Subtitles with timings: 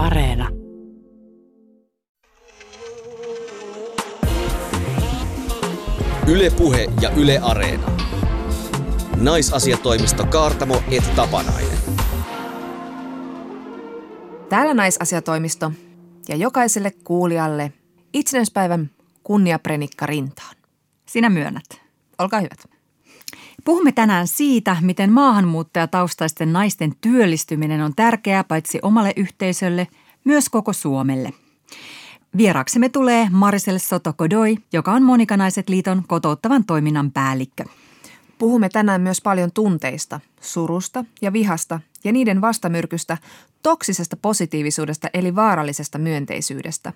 [0.00, 0.48] Areena.
[6.28, 7.86] Ylepuhe ja Yle Areena.
[9.16, 11.78] Naisasiatoimisto Kaartamo et Tapanainen.
[14.48, 15.72] Täällä naisasiatoimisto
[16.28, 17.72] ja jokaiselle kuulijalle
[18.12, 18.90] itsenäispäivän
[19.22, 20.56] kunniaprenikka rintaan.
[21.06, 21.80] Sinä myönnät.
[22.18, 22.79] Olkaa hyvät.
[23.64, 29.88] Puhumme tänään siitä, miten maahanmuuttajataustaisten naisten työllistyminen on tärkeää paitsi omalle yhteisölle,
[30.24, 31.32] myös koko Suomelle.
[32.36, 37.64] Vieraaksemme tulee Marisel Sotokodoi, joka on Monikanaiset liiton kotouttavan toiminnan päällikkö.
[38.38, 43.18] Puhumme tänään myös paljon tunteista, surusta ja vihasta ja niiden vastamyrkystä,
[43.62, 46.92] toksisesta positiivisuudesta eli vaarallisesta myönteisyydestä.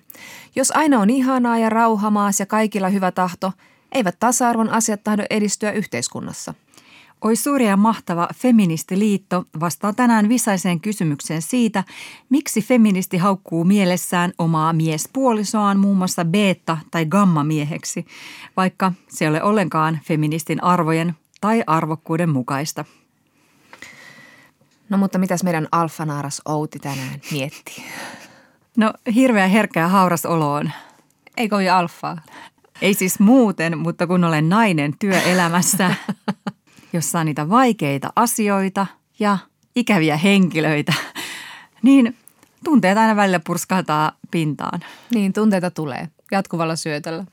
[0.55, 3.51] Jos aina on ihanaa ja rauhamaas ja kaikilla hyvä tahto,
[3.95, 6.53] eivät tasa-arvon asiat tahdo edistyä yhteiskunnassa.
[7.21, 11.83] Oi suuri ja mahtava Feministiliitto vastaa tänään visaiseen kysymykseen siitä,
[12.29, 18.05] miksi feministi haukkuu mielessään omaa miespuolisoaan muun muassa beta- tai gamma-mieheksi,
[18.57, 22.85] vaikka se ei ole ollenkaan feministin arvojen tai arvokkuuden mukaista.
[24.89, 27.83] No mutta mitäs meidän alfanaaras Outi tänään miettii?
[28.77, 30.71] No hirveä herkkä ja hauras olo on.
[31.37, 32.17] Ei kovin alfaa.
[32.81, 35.95] Ei siis muuten, mutta kun olen nainen työelämässä,
[36.93, 38.87] jossa on niitä vaikeita asioita
[39.19, 39.37] ja
[39.75, 40.93] ikäviä henkilöitä,
[41.81, 42.15] niin
[42.63, 44.79] tunteet aina välillä purskahtaa pintaan.
[45.13, 47.25] Niin, tunteita tulee jatkuvalla syötöllä.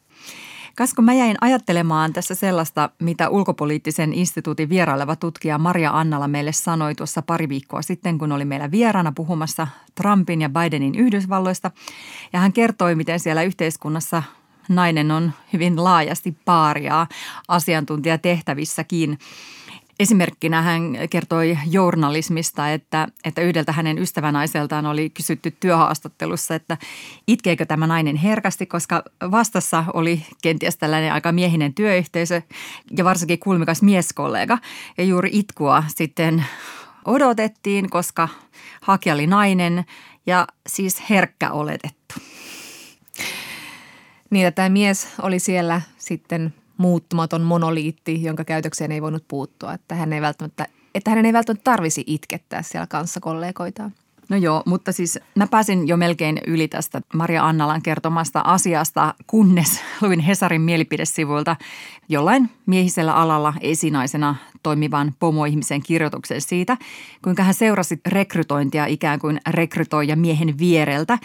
[0.74, 6.94] Kasko mä jäin ajattelemaan tässä sellaista, mitä ulkopoliittisen instituutin vieraileva tutkija Maria Annala meille sanoi
[6.94, 11.70] tuossa pari viikkoa sitten, kun oli meillä vieraana puhumassa Trumpin ja Bidenin Yhdysvalloista.
[12.32, 14.22] Ja hän kertoi, miten siellä yhteiskunnassa
[14.68, 17.06] nainen on hyvin laajasti paaria
[17.48, 19.18] asiantuntijatehtävissäkin.
[20.00, 26.78] Esimerkkinä hän kertoi journalismista, että, että yhdeltä hänen ystävänaiseltaan oli kysytty työhaastattelussa, että
[27.28, 32.42] itkeekö tämä nainen herkästi, koska vastassa oli kenties tällainen aika miehinen työyhteisö
[32.96, 34.58] ja varsinkin kulmikas mieskollega.
[34.98, 36.44] Ja juuri itkua sitten
[37.04, 38.28] odotettiin, koska
[38.80, 39.84] hakija oli nainen
[40.26, 42.14] ja siis herkkä oletettu.
[44.32, 49.72] Niin, että tämä mies oli siellä sitten muuttumaton monoliitti, jonka käytökseen ei voinut puuttua.
[49.72, 53.92] Että, hän ei välttämättä, että hänen ei välttämättä tarvisi itkettää siellä kanssa kollegoitaan.
[54.28, 59.80] No joo, mutta siis mä pääsin jo melkein yli tästä Maria Annalan kertomasta asiasta, kunnes
[60.00, 61.56] luin Hesarin mielipidesivuilta
[62.08, 66.76] jollain miehisellä alalla esinaisena toimivan pomoihmisen kirjoituksen siitä,
[67.24, 71.18] kuinka hän seurasi rekrytointia ikään kuin rekrytoija miehen viereltä,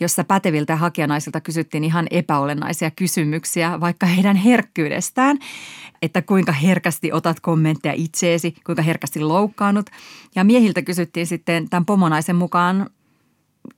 [0.00, 5.38] jossa päteviltä hakijanaisilta kysyttiin ihan epäolennaisia kysymyksiä vaikka heidän herkkyydestään,
[6.02, 9.90] että kuinka herkästi otat kommentteja itseesi, kuinka herkästi loukkaannut.
[10.34, 12.90] Ja miehiltä kysyttiin sitten tämän pomonaisen mukaan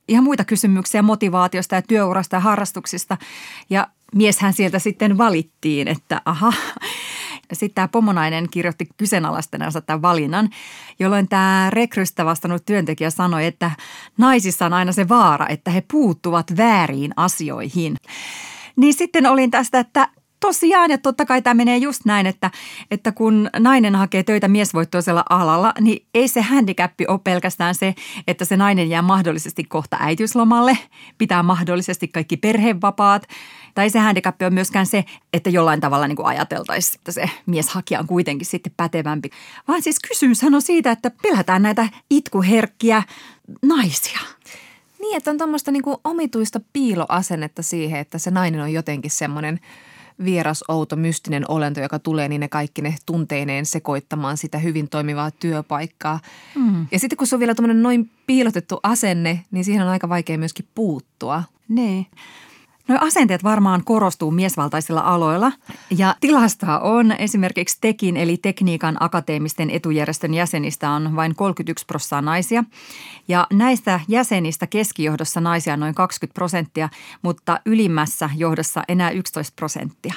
[0.09, 3.17] ihan muita kysymyksiä motivaatiosta ja työurasta ja harrastuksista.
[3.71, 6.53] Ja mieshän sieltä sitten valittiin, että aha.
[7.53, 10.51] Sitten tämä pomonainen kirjoitti kyseenalaistenansa tämän valinnan,
[10.99, 13.71] jolloin tämä rekrystä vastannut työntekijä sanoi, että
[14.19, 17.97] naisissa on aina se vaara, että he puuttuvat vääriin asioihin.
[18.77, 20.09] Niin sitten olin tästä, että
[20.41, 22.51] tosiaan, ja totta kai tämä menee just näin, että,
[22.91, 27.95] että kun nainen hakee töitä miesvoittoisella alalla, niin ei se handicappi ole pelkästään se,
[28.27, 30.79] että se nainen jää mahdollisesti kohta äitiyslomalle,
[31.19, 33.23] pitää mahdollisesti kaikki perhevapaat,
[33.75, 38.01] tai se handicappi on myöskään se, että jollain tavalla niin kuin ajateltaisiin, että se mieshakija
[38.01, 39.31] on kuitenkin sitten pätevämpi.
[39.69, 43.03] Vaan siis kysymyshän on siitä, että pelätään näitä itkuherkkiä
[43.63, 44.21] naisia.
[44.99, 49.61] Niin, että on tuommoista niin omituista piiloasennetta siihen, että se nainen on jotenkin semmoinen–
[50.25, 55.31] vieras, outo, mystinen olento, joka tulee niin ne kaikki ne tunteineen sekoittamaan sitä hyvin toimivaa
[55.31, 56.21] työpaikkaa.
[56.55, 56.87] Mm.
[56.93, 60.39] Ja sitten kun se on vielä tuommoinen noin piilotettu asenne, niin siihen on aika vaikea
[60.39, 61.43] myöskin puuttua.
[61.69, 62.07] Niin.
[62.89, 65.53] No asenteet varmaan korostuu miesvaltaisilla aloilla.
[65.99, 72.65] Ja tilasta on esimerkiksi Tekin eli Tekniikan akateemisten etujärjestön jäsenistä on vain 31 prosenttia naisia.
[73.29, 76.89] Ja näistä jäsenistä keskijohdossa naisia noin 20 prosenttia,
[77.23, 80.15] mutta ylimmässä johdossa enää 11 prosenttia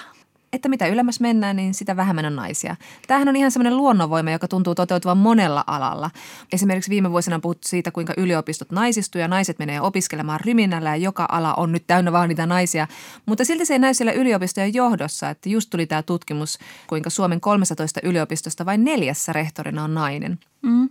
[0.57, 2.75] että mitä ylemmäs mennään, niin sitä vähemmän on naisia.
[3.07, 6.11] Tämähän on ihan semmoinen luonnonvoima, joka tuntuu toteutuvan monella alalla.
[6.53, 10.95] Esimerkiksi viime vuosina on puhuttu siitä, kuinka yliopistot naisistuu ja naiset menee opiskelemaan ryminällä ja
[10.95, 12.87] joka ala on nyt täynnä vaan niitä naisia.
[13.25, 17.41] Mutta silti se ei näy siellä yliopistojen johdossa, että just tuli tämä tutkimus, kuinka Suomen
[17.41, 20.39] 13 yliopistosta vain neljässä rehtorina on nainen.
[20.61, 20.89] Mm.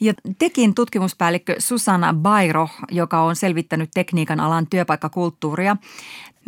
[0.00, 5.76] Ja Tekin tutkimuspäällikkö Susanna Bairo, joka on selvittänyt tekniikan alan työpaikkakulttuuria,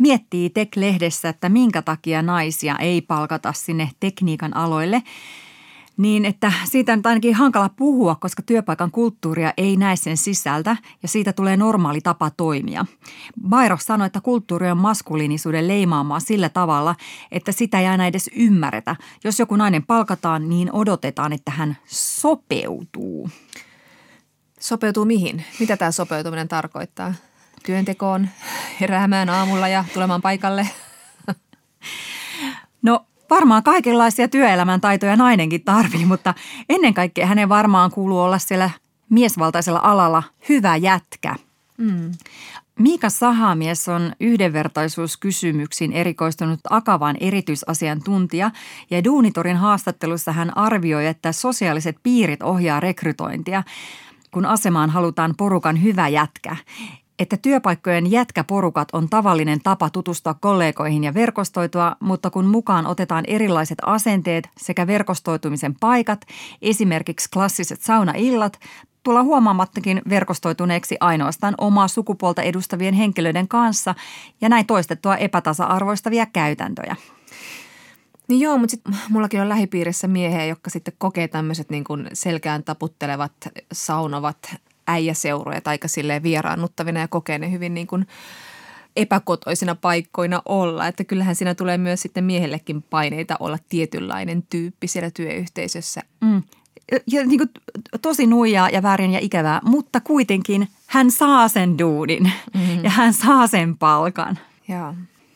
[0.01, 5.03] miettii Tek-lehdessä, että minkä takia naisia ei palkata sinne tekniikan aloille.
[5.97, 11.07] Niin, että siitä on ainakin hankala puhua, koska työpaikan kulttuuria ei näe sen sisältä ja
[11.07, 12.85] siitä tulee normaali tapa toimia.
[13.49, 16.95] Bairo sanoi, että kulttuuri on maskuliinisuuden leimaamaa sillä tavalla,
[17.31, 18.95] että sitä ei aina edes ymmärretä.
[19.23, 23.29] Jos joku nainen palkataan, niin odotetaan, että hän sopeutuu.
[24.59, 25.43] Sopeutuu mihin?
[25.59, 27.13] Mitä tämä sopeutuminen tarkoittaa?
[27.65, 28.29] Työntekoon,
[28.81, 30.69] heräämään aamulla ja tulemaan paikalle?
[32.81, 36.33] No varmaan kaikenlaisia työelämän taitoja nainenkin tarvii, mutta
[36.69, 38.69] ennen kaikkea hänen varmaan kuuluu olla siellä
[39.09, 41.35] miesvaltaisella alalla hyvä jätkä.
[41.77, 42.11] Mm.
[42.79, 48.51] Miika Sahamies on yhdenvertaisuuskysymyksiin erikoistunut Akavan erityisasiantuntija
[48.89, 53.63] ja Duunitorin haastattelussa hän arvioi, että sosiaaliset piirit ohjaa rekrytointia,
[54.31, 56.55] kun asemaan halutaan porukan hyvä jätkä
[57.19, 63.77] että työpaikkojen jätkäporukat on tavallinen tapa tutustua kollegoihin ja verkostoitua, mutta kun mukaan otetaan erilaiset
[63.85, 66.21] asenteet sekä verkostoitumisen paikat,
[66.61, 68.59] esimerkiksi klassiset saunaillat,
[69.03, 73.95] tulla huomaamattakin verkostoituneeksi ainoastaan omaa sukupuolta edustavien henkilöiden kanssa
[74.41, 76.95] ja näin toistettua epätasa-arvoistavia käytäntöjä.
[78.27, 83.31] Niin joo, mutta sitten mullakin on lähipiirissä miehiä, jotka sitten kokee tämmöiset niin selkään taputtelevat,
[83.71, 84.55] saunovat
[84.91, 88.07] äijäseuroja aika silleen vieraannuttavina ja kokee ne hyvin niin kuin
[88.95, 90.87] epäkotoisina paikkoina olla.
[90.87, 96.01] Että kyllähän siinä tulee myös sitten miehellekin paineita olla tietynlainen tyyppi siellä työyhteisössä.
[96.21, 96.43] Mm.
[97.07, 97.49] Ja niin kuin,
[98.01, 102.23] tosi nuijaa ja väärin ja ikävää, mutta kuitenkin hän saa sen duudin
[102.53, 102.83] mm-hmm.
[102.83, 104.39] ja hän saa sen palkan.
[104.67, 104.93] Joo.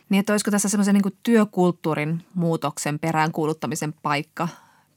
[0.08, 4.48] Niin, että olisiko tässä semmoisen niin työkulttuurin muutoksen peräänkuuluttamisen paikka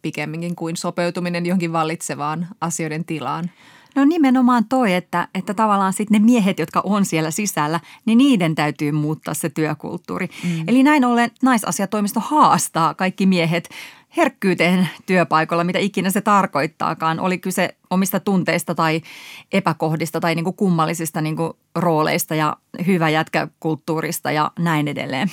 [0.01, 3.51] pikemminkin kuin sopeutuminen johonkin vallitsevaan asioiden tilaan?
[3.95, 8.55] No nimenomaan toi, että, että tavallaan sitten ne miehet, jotka on siellä sisällä, niin niiden
[8.55, 10.29] täytyy muuttaa se työkulttuuri.
[10.43, 10.63] Mm.
[10.67, 13.69] Eli näin ollen naisasiatoimisto haastaa kaikki miehet
[14.17, 17.19] herkkyyteen työpaikalla, mitä ikinä se tarkoittaakaan.
[17.19, 19.01] Oli kyse omista tunteista tai
[19.51, 22.57] epäkohdista tai niin kuin kummallisista niin kuin rooleista ja
[22.87, 25.27] hyvä jätkäkulttuurista ja näin edelleen.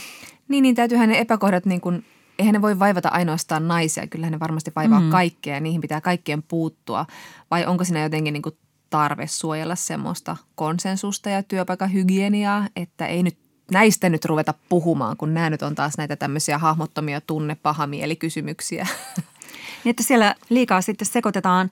[0.48, 2.04] Niin, niin täytyyhän ne epäkohdat niin kuin
[2.38, 5.10] eihän ne voi vaivata ainoastaan naisia, kyllä ne varmasti vaivaa mm.
[5.10, 7.06] kaikkea ja niihin pitää kaikkien puuttua.
[7.50, 8.58] Vai onko siinä jotenkin niin kuin
[8.90, 13.38] tarve suojella semmoista konsensusta ja työpaikan hygieniaa, että ei nyt
[13.70, 18.86] näistä nyt ruveta puhumaan, kun nämä nyt on taas näitä tämmöisiä hahmottomia tunne pahamielikysymyksiä.
[19.84, 21.70] Niin, että siellä liikaa sitten sekoitetaan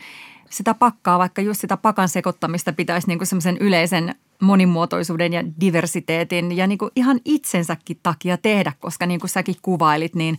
[0.51, 4.15] sitä pakkaa, vaikka just sitä pakan sekoittamista pitäisi niin kuin semmoisen yleisen
[4.45, 10.15] monimuotoisuuden ja diversiteetin ja niin kuin ihan itsensäkin takia tehdä, koska niin kuin säkin kuvailit,
[10.15, 10.39] niin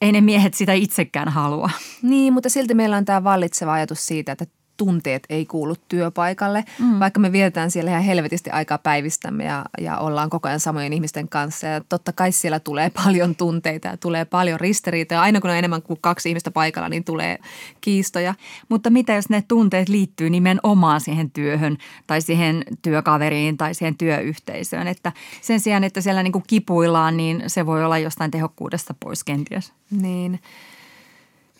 [0.00, 1.70] ei ne miehet sitä itsekään halua.
[2.02, 4.46] Niin, mutta silti meillä on tämä vallitseva ajatus siitä, että
[4.78, 7.00] tunteet ei kuulu työpaikalle, mm.
[7.00, 11.28] vaikka me vietetään siellä ihan helvetisti aikaa päivistämme ja, ja ollaan koko ajan samojen ihmisten
[11.28, 11.66] kanssa.
[11.66, 15.22] Ja totta kai siellä tulee paljon tunteita ja tulee paljon ristiriitoja.
[15.22, 17.38] Aina kun on enemmän kuin kaksi ihmistä paikalla, niin tulee
[17.80, 18.34] kiistoja.
[18.68, 21.76] Mutta mitä jos ne tunteet liittyy nimenomaan siihen työhön
[22.06, 24.88] tai siihen työkaveriin tai siihen työyhteisöön?
[24.88, 29.24] Että sen sijaan, että siellä niin kuin kipuillaan, niin se voi olla jostain tehokkuudesta pois
[29.24, 29.72] kenties.
[29.90, 30.40] Niin.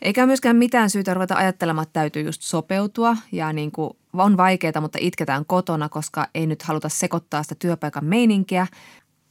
[0.03, 4.81] Eikä myöskään mitään syytä ruveta ajattelemaan, että täytyy just sopeutua ja niin kuin on vaikeaa,
[4.81, 8.67] mutta itketään kotona, koska ei nyt haluta sekoittaa sitä työpaikan meininkiä.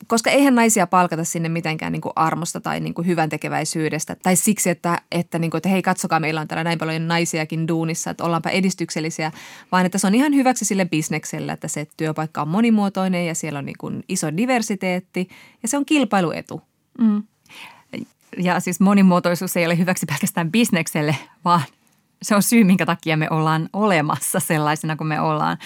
[0.07, 4.35] Koska eihän naisia palkata sinne mitenkään niin kuin armosta tai niin kuin hyvän tekeväisyydestä tai
[4.35, 8.09] siksi, että, että, niin kuin, että hei katsokaa, meillä on täällä näin paljon naisiakin duunissa,
[8.09, 9.31] että ollaanpa edistyksellisiä,
[9.71, 13.59] vaan että se on ihan hyväksi sille bisnekselle, että se työpaikka on monimuotoinen ja siellä
[13.59, 15.27] on niin kuin iso diversiteetti
[15.63, 16.61] ja se on kilpailuetu.
[16.99, 17.23] Mm.
[18.37, 21.15] Ja siis monimuotoisuus ei ole hyväksi pelkästään bisnekselle,
[21.45, 21.61] vaan
[22.21, 25.57] se on syy, minkä takia me ollaan olemassa sellaisena kuin me ollaan.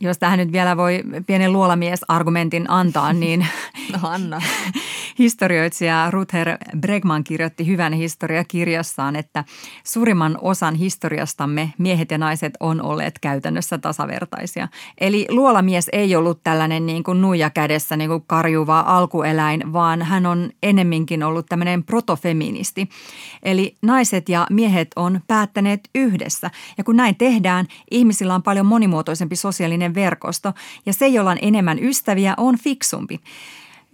[0.00, 3.46] Jos tähän nyt vielä voi pienen luolamies-argumentin antaa, niin
[3.92, 4.42] no, anna.
[5.22, 6.48] Historioitsija Ruther
[6.80, 9.44] Bregman kirjoitti hyvän historiakirjassaan, että
[9.84, 14.68] suurimman osan historiastamme miehet ja naiset on olleet käytännössä tasavertaisia.
[15.00, 20.26] Eli luolamies ei ollut tällainen niin kuin nuija kädessä niin kuin karjuva alkueläin, vaan hän
[20.26, 22.88] on enemminkin ollut tämmöinen protofeministi.
[23.42, 26.50] Eli naiset ja miehet on päättäneet yhdessä.
[26.78, 30.52] Ja kun näin tehdään, ihmisillä on paljon monimuotoisempi sosiaalinen verkosto
[30.86, 33.20] ja se, jolla on enemmän ystäviä, on fiksumpi.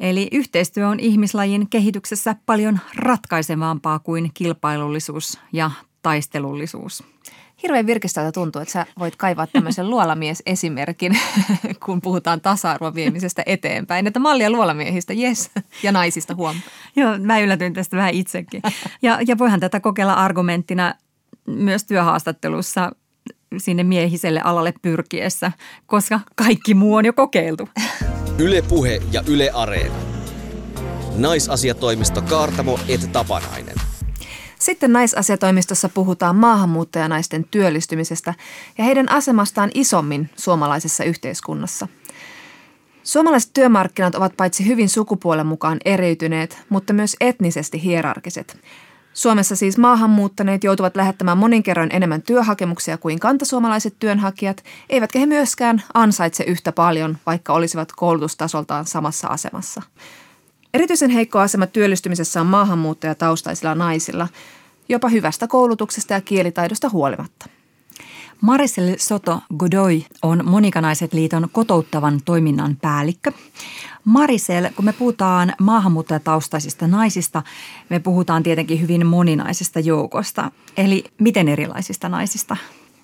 [0.01, 5.71] Eli yhteistyö on ihmislajin kehityksessä paljon ratkaisevampaa kuin kilpailullisuus ja
[6.03, 7.05] taistelullisuus.
[7.63, 11.19] Hirveän virkistävältä tuntuu, että sä voit kaivaa tämmöisen luolamies-esimerkin,
[11.85, 14.07] kun puhutaan tasa-arvon viemisestä eteenpäin.
[14.07, 15.51] Että mallia luolamiehistä, yes,
[15.83, 16.57] ja naisista huom.
[16.97, 18.63] Joo, mä yllätyin tästä vähän itsekin.
[19.03, 20.95] Ja, ja voihan tätä kokeilla argumenttina
[21.47, 22.93] myös työhaastattelussa
[23.57, 25.53] sinne miehiselle alalle pyrkiessä,
[25.87, 27.69] koska kaikki muu on jo kokeiltu.
[28.39, 29.95] Yle Puhe ja Yle Areena.
[31.17, 33.75] Naisasiatoimisto Kaartamo et Tapanainen.
[34.59, 38.35] Sitten naisasiatoimistossa puhutaan maahanmuuttajanaisten työllistymisestä
[38.79, 41.89] ja heidän asemastaan isommin suomalaisessa yhteiskunnassa.
[43.03, 48.59] Suomalaiset työmarkkinat ovat paitsi hyvin sukupuolen mukaan eriytyneet, mutta myös etnisesti hierarkiset.
[49.19, 55.83] Suomessa siis maahanmuuttaneet joutuvat lähettämään monin kerroin enemmän työhakemuksia kuin kantasuomalaiset työnhakijat, eivätkä he myöskään
[55.95, 59.83] ansaitse yhtä paljon, vaikka olisivat koulutustasoltaan samassa asemassa.
[60.75, 64.29] Erityisen heikko asema työllistymisessä on maahanmuuttajataustaisilla naisilla,
[64.89, 67.58] jopa hyvästä koulutuksesta ja kielitaidosta huolimatta.
[68.41, 73.33] Marisel Soto Godoy on Monikanaiset liiton kotouttavan toiminnan päällikkö.
[74.05, 77.43] Marisel, kun me puhutaan maahanmuuttajataustaisista naisista,
[77.89, 80.51] me puhutaan tietenkin hyvin moninaisesta joukosta.
[80.77, 82.57] Eli miten erilaisista naisista?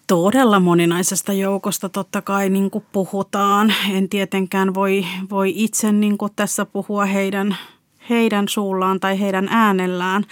[0.06, 3.74] Todella moninaisesta joukosta totta kai niin kuin puhutaan.
[3.90, 7.56] En tietenkään voi, voi itse niin kuin tässä puhua heidän
[8.10, 10.24] heidän suullaan tai heidän äänellään,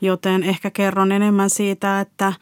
[0.00, 2.32] joten ehkä kerron enemmän siitä, että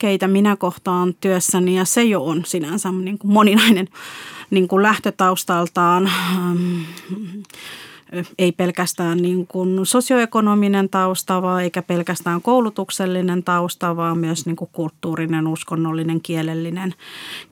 [0.00, 3.88] keitä minä kohtaan työssäni ja se jo on sinänsä niin kuin moninainen
[4.50, 6.10] niin kuin lähtötaustaltaan.
[8.38, 14.70] Ei pelkästään niin kuin sosioekonominen tausta, vaan eikä pelkästään koulutuksellinen tausta, vaan myös niin kuin
[14.72, 16.94] kulttuurinen, uskonnollinen, kielellinen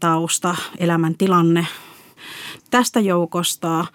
[0.00, 1.66] tausta, elämäntilanne.
[2.70, 3.86] Tästä joukosta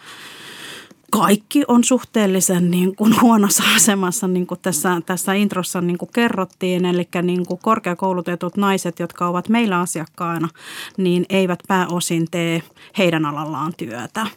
[1.20, 6.86] kaikki on suhteellisen niin kuin huonossa asemassa, niin kuin tässä, tässä introssa niin kuin kerrottiin.
[6.86, 10.50] Eli niin kuin korkeakoulutetut naiset, jotka ovat meillä asiakkaana,
[10.98, 12.64] niin eivät pääosin tee
[12.98, 14.28] heidän alallaan työtä.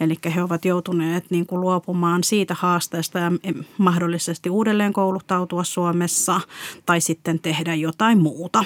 [0.00, 3.32] Eli he ovat joutuneet niin kuin luopumaan siitä haasteesta ja
[3.78, 6.40] mahdollisesti uudelleen kouluttautua Suomessa
[6.86, 8.64] tai sitten tehdä jotain muuta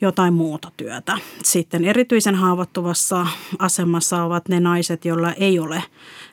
[0.00, 1.18] jotain muuta työtä.
[1.42, 3.26] Sitten erityisen haavoittuvassa
[3.58, 5.82] asemassa ovat ne naiset, joilla ei ole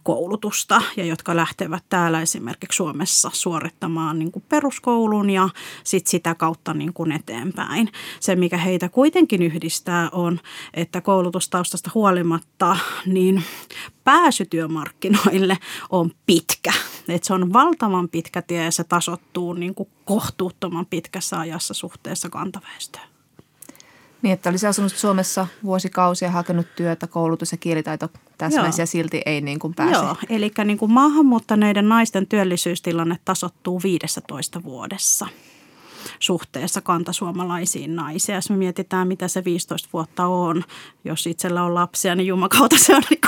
[0.03, 5.49] koulutusta ja jotka lähtevät täällä esimerkiksi Suomessa suorittamaan niin kuin peruskoulun ja
[5.83, 7.91] sit sitä kautta niin kuin eteenpäin.
[8.19, 10.39] Se, mikä heitä kuitenkin yhdistää on,
[10.73, 13.43] että koulutustaustasta huolimatta niin
[14.03, 15.57] pääsy työmarkkinoille
[15.89, 16.73] on pitkä.
[17.07, 22.29] Et se on valtavan pitkä tie ja se tasottuu niin kuin kohtuuttoman pitkässä ajassa suhteessa
[22.29, 23.12] kantaväestöön.
[24.23, 29.59] Niin, että olisi asunut Suomessa vuosikausia, hakenut työtä, koulutus ja kielitaito täsmäisiä, silti ei niin
[29.59, 29.93] kuin pääse.
[29.93, 35.27] Joo, eli niin kuin maahanmuuttaneiden naisten työllisyystilanne tasottuu 15 vuodessa
[36.23, 38.35] suhteessa kantasuomalaisiin naisiin.
[38.35, 40.63] Jos me mietitään, mitä se 15 vuotta on,
[41.05, 43.19] jos itsellä on lapsia, niin jumakauta se on niin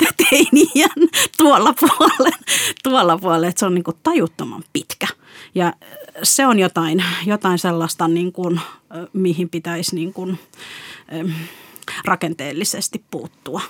[0.00, 2.36] jo teiniän tuolla puolella,
[2.82, 5.06] tuolla puolella, että se on niin kuin tajuttoman pitkä.
[5.54, 5.72] Ja
[6.22, 8.60] se on jotain, jotain sellaista, niin kuin,
[9.12, 10.38] mihin pitäisi niin kuin,
[12.04, 13.60] rakenteellisesti puuttua.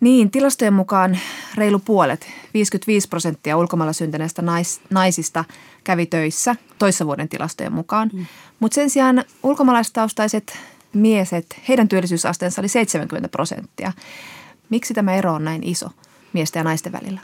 [0.00, 1.18] Niin, tilastojen mukaan
[1.54, 5.44] reilu puolet, 55 prosenttia ulkomailla syntyneistä nais, naisista
[5.84, 8.10] kävi töissä toissa vuoden tilastojen mukaan.
[8.12, 8.26] Mm.
[8.60, 10.58] Mutta sen sijaan ulkomaalaistaustaiset
[10.94, 13.92] mieset, heidän työllisyysasteensa oli 70 prosenttia.
[14.70, 15.88] Miksi tämä ero on näin iso
[16.32, 17.20] miesten ja naisten välillä?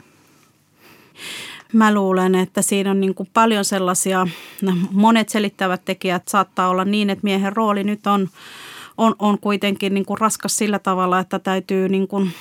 [1.73, 4.27] Mä luulen, että siinä on niin kuin paljon sellaisia,
[4.61, 8.29] no, monet selittävät tekijät saattaa olla niin, että miehen rooli nyt on,
[8.97, 12.33] on, on kuitenkin niin kuin raskas sillä tavalla, että täytyy niin kuin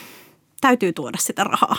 [0.64, 1.76] täytyy tuoda sitä rahaa,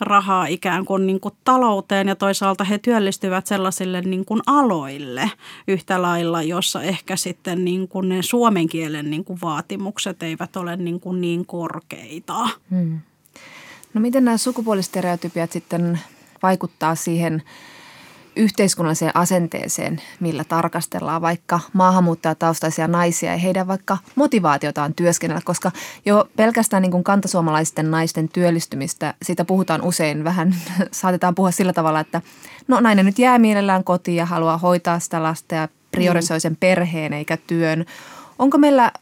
[0.00, 5.30] rahaa ikään kuin, niin kuin talouteen ja toisaalta he työllistyvät sellaisille niin kuin aloille
[5.68, 10.76] yhtä lailla, jossa ehkä sitten niin kuin ne suomen kielen niin kuin vaatimukset eivät ole
[10.76, 12.48] niin, kuin niin korkeita.
[12.70, 13.00] Hmm.
[13.94, 16.00] No miten nämä sukupuolistereotypiat sitten
[16.42, 17.42] vaikuttaa siihen
[18.36, 25.72] yhteiskunnalliseen asenteeseen, millä tarkastellaan vaikka maahanmuuttajataustaisia naisia ja heidän vaikka motivaatiotaan työskennellä, koska
[26.06, 30.54] jo pelkästään niin kuin kantasuomalaisten naisten työllistymistä, siitä puhutaan usein vähän,
[30.92, 32.22] saatetaan puhua sillä tavalla, että
[32.68, 37.12] no nainen nyt jää mielellään kotiin ja haluaa hoitaa sitä lasta ja priorisoi sen perheen
[37.12, 37.84] eikä työn.
[38.38, 38.92] Onko meillä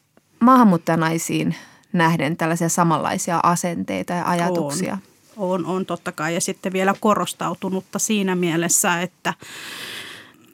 [0.40, 1.54] maahanmuuttajanaisiin
[1.92, 4.92] nähden tällaisia samanlaisia asenteita ja ajatuksia?
[4.92, 4.98] On
[5.38, 9.34] on, on totta kai ja sitten vielä korostautunutta siinä mielessä, että,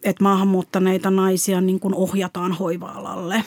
[0.02, 3.44] että maahanmuuttaneita naisia niin kuin ohjataan hoiva-alalle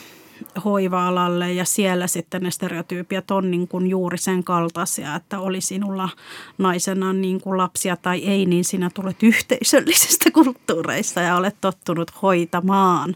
[0.66, 6.10] hoiva-alalle ja siellä sitten ne stereotyypiat on niin kuin juuri sen kaltaisia, että oli sinulla
[6.58, 13.16] naisena niin kuin lapsia tai ei, niin sinä tulet yhteisöllisistä kulttuureista ja olet tottunut hoitamaan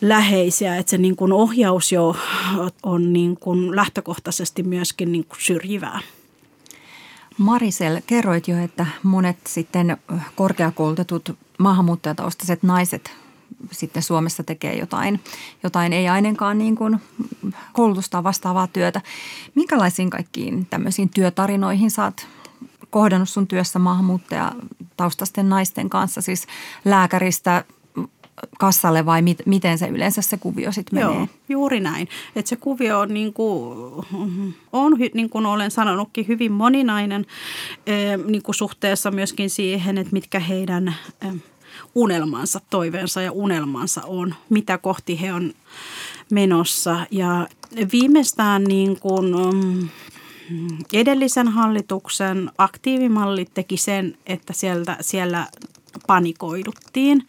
[0.00, 2.16] läheisiä, että se niin kuin ohjaus jo
[2.82, 6.00] on niin kuin lähtökohtaisesti myöskin niin kuin syrjivää.
[7.38, 9.96] Marisel, kerroit jo, että monet sitten
[10.36, 13.10] korkeakoulutetut maahanmuuttajataustaiset naiset
[13.70, 15.20] sitten Suomessa tekee jotain,
[15.62, 17.00] jotain ei ainakaan niin kuin
[17.72, 19.00] koulutusta vastaavaa työtä.
[19.54, 22.26] Minkälaisiin kaikkiin tämmöisiin työtarinoihin saat
[22.90, 26.46] kohdannut sun työssä maahanmuuttajataustaisten naisten kanssa, siis
[26.84, 27.64] lääkäristä
[28.58, 31.16] kassalle vai mit, miten se yleensä se kuvio sitten menee?
[31.16, 32.08] Joo, juuri näin.
[32.36, 33.76] Että se kuvio on, niin kuin,
[34.72, 37.26] on niin kuin olen sanonutkin, hyvin moninainen
[38.26, 40.94] niin kuin suhteessa myöskin siihen, että mitkä heidän
[41.94, 45.52] unelmansa, toiveensa ja unelmansa on, mitä kohti he on
[46.30, 47.06] menossa.
[47.10, 47.48] Ja
[47.92, 49.34] viimeistään niin kuin,
[50.92, 55.46] edellisen hallituksen aktiivimalli teki sen, että sieltä, siellä
[56.06, 57.28] panikoiduttiin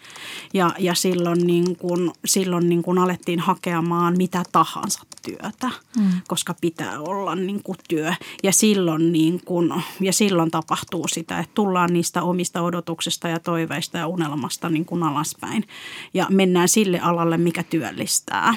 [0.53, 6.11] ja, ja silloin, niin kuin, silloin niin kuin alettiin hakemaan mitä tahansa työtä, mm.
[6.27, 8.13] koska pitää olla niin kuin työ.
[8.43, 13.97] Ja silloin, niin kuin, ja silloin tapahtuu sitä, että tullaan niistä omista odotuksista ja toiveista
[13.97, 15.67] ja unelmasta niin kuin alaspäin.
[16.13, 18.55] Ja mennään sille alalle, mikä työllistää.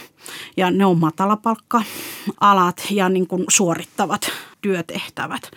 [0.56, 4.30] Ja ne on matalapalkka-alat ja niin kuin suorittavat
[4.66, 5.50] työtehtävät,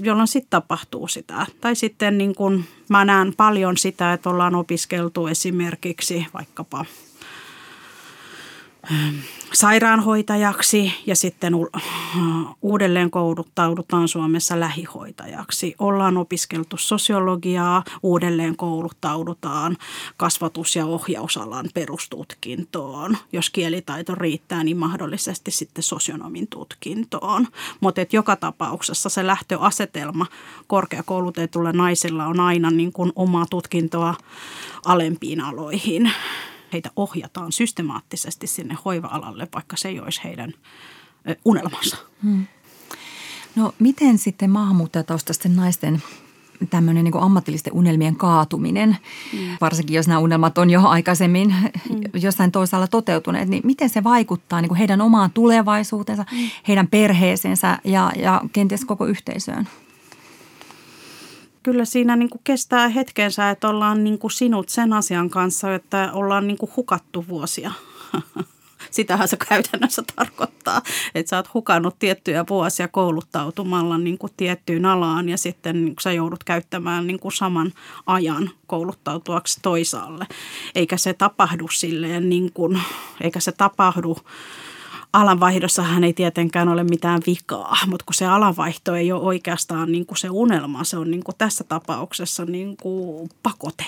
[0.00, 1.46] jolloin sitten tapahtuu sitä.
[1.60, 6.84] Tai sitten niin kun mä näen paljon sitä, että ollaan opiskeltu esimerkiksi vaikkapa
[9.52, 11.54] sairaanhoitajaksi ja sitten
[12.62, 15.74] uudelleen kouluttaudutaan Suomessa lähihoitajaksi.
[15.78, 19.76] Ollaan opiskeltu sosiologiaa, uudelleen kouluttaudutaan
[20.16, 23.16] kasvatus- ja ohjausalan perustutkintoon.
[23.32, 27.48] Jos kielitaito riittää, niin mahdollisesti sitten sosionomin tutkintoon.
[27.80, 30.26] Mutta joka tapauksessa se lähtöasetelma
[30.66, 34.14] korkeakoulutetulla naisilla on aina niin kuin omaa tutkintoa
[34.84, 36.12] alempiin aloihin
[36.74, 40.52] heitä ohjataan systemaattisesti sinne hoiva-alalle, vaikka se ei olisi heidän
[41.44, 41.96] unelmansa.
[42.22, 42.46] Hmm.
[43.56, 46.02] No miten sitten maahanmuuttajataustaisten naisten
[46.70, 48.96] tämmöinen niin ammatillisten unelmien kaatuminen,
[49.32, 49.38] mm.
[49.60, 51.54] varsinkin jos nämä unelmat on jo aikaisemmin
[51.90, 52.00] mm.
[52.22, 56.50] jossain toisaalla toteutuneet, niin miten se vaikuttaa niin kuin heidän omaan tulevaisuutensa, mm.
[56.68, 59.68] heidän perheeseensä ja, ja kenties koko yhteisöön?
[61.64, 66.10] Kyllä siinä niin kuin kestää hetkensä, että ollaan niin kuin sinut sen asian kanssa, että
[66.12, 67.70] ollaan niin kuin hukattu vuosia.
[68.90, 70.82] Sitähän se käytännössä tarkoittaa,
[71.14, 76.12] että sä oot hukannut tiettyjä vuosia kouluttautumalla niin kuin tiettyyn alaan ja sitten niin sä
[76.12, 77.72] joudut käyttämään niin kuin saman
[78.06, 80.26] ajan kouluttautuaksi toisaalle.
[80.74, 82.80] Eikä se tapahdu silleen, niin kuin,
[83.20, 84.16] eikä se tapahdu
[85.14, 90.18] alanvaihdossahan ei tietenkään ole mitään vikaa, mutta kun se alanvaihto ei ole oikeastaan niin kuin
[90.18, 93.84] se unelma, se on niin kuin tässä tapauksessa niin kuin pakote.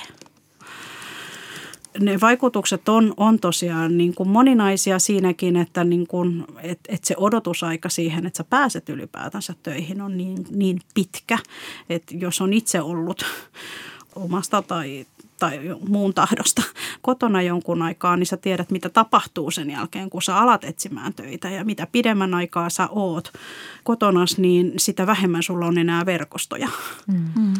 [2.00, 7.14] Ne vaikutukset on, on tosiaan niin kuin moninaisia siinäkin, että, niin kuin, et, että se
[7.18, 11.38] odotusaika siihen, että sä pääset ylipäätänsä töihin on niin, niin pitkä,
[11.90, 13.24] että jos on itse ollut
[14.16, 15.06] omasta tai
[15.38, 16.62] tai muun tahdosta
[17.02, 21.50] kotona jonkun aikaa, niin sä tiedät, mitä tapahtuu sen jälkeen, kun sä alat etsimään töitä.
[21.50, 23.32] Ja mitä pidemmän aikaa sä oot
[23.84, 26.68] kotonas, niin sitä vähemmän sulla on enää verkostoja.
[27.06, 27.28] Mm.
[27.36, 27.54] Mm.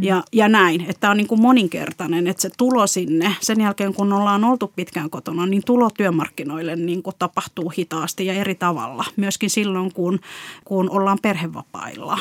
[0.00, 4.12] Ja, ja näin, että on niin kuin moninkertainen, että se tulo sinne, sen jälkeen kun
[4.12, 9.04] ollaan oltu pitkään kotona, niin tulo työmarkkinoille niin kuin tapahtuu hitaasti ja eri tavalla.
[9.16, 10.20] Myöskin silloin, kun,
[10.64, 12.18] kun ollaan perhevapailla.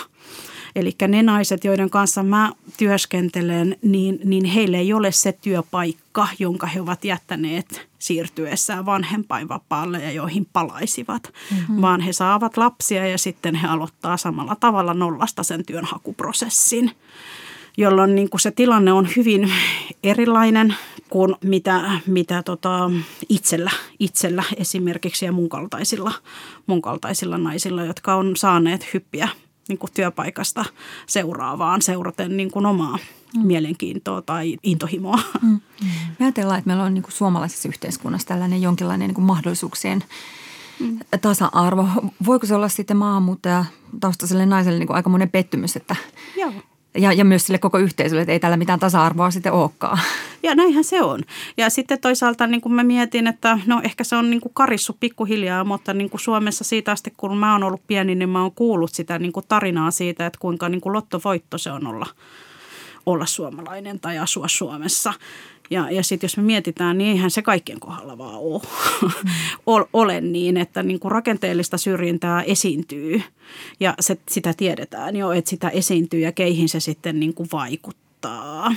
[0.76, 6.68] Eli ne naiset, joiden kanssa mä työskentelen, niin, niin heille ei ole se työpaikka, jonka
[6.68, 11.82] he ovat jättäneet siirtyessään vanhempainvapaalle ja joihin palaisivat, mm-hmm.
[11.82, 16.92] vaan he saavat lapsia ja sitten he aloittaa samalla tavalla nollasta sen työnhakuprosessin
[17.78, 19.52] jolloin niin kuin se tilanne on hyvin
[20.04, 20.76] erilainen
[21.10, 22.92] kuin mitä, mitä tota
[23.30, 26.12] itsellä, itsellä esimerkiksi ja mun kaltaisilla,
[26.68, 29.30] mun kaltaisilla naisilla, jotka on saaneet hyppiä
[29.70, 30.66] niin kuin työpaikasta
[31.08, 32.98] seuraavaan seuraten niin kuin omaa
[33.36, 33.48] mm.
[33.48, 35.20] mielenkiintoa tai intohimoa.
[35.42, 35.60] Mm.
[36.20, 40.04] Me ajatellaan, että meillä on niin kuin suomalaisessa yhteiskunnassa tällainen jonkinlainen niin kuin mahdollisuuksien
[40.80, 41.00] mm.
[41.22, 41.88] tasa-arvo.
[42.26, 43.66] Voiko se olla sitten maahanmuuttaja
[44.00, 45.96] taustaiselle naiselle niin kuin aika monen pettymys, että
[46.38, 46.54] Joo.
[46.98, 50.00] Ja, ja myös sille koko yhteisölle, että ei tällä mitään tasa-arvoa sitten olekaan.
[50.44, 51.22] Ja näinhän se on.
[51.58, 54.98] Ja sitten toisaalta niin kuin mä mietin, että no ehkä se on niin kuin karissu
[55.00, 58.52] pikkuhiljaa, mutta niin kuin Suomessa siitä asti, kun mä oon ollut pieni, niin mä oon
[58.52, 62.06] kuullut sitä niin kuin tarinaa siitä, että kuinka niin kuin lottovoitto se on olla,
[63.06, 65.14] olla suomalainen tai asua Suomessa.
[65.70, 68.62] Ja, ja sitten jos me mietitään, niin eihän se kaikkien kohdalla vaan ole,
[69.84, 69.90] mm.
[69.94, 73.22] ole niin, että niin kuin rakenteellista syrjintää esiintyy
[73.80, 78.76] ja se, sitä tiedetään jo, että sitä esiintyy ja keihin se sitten niin kuin vaikuttaa.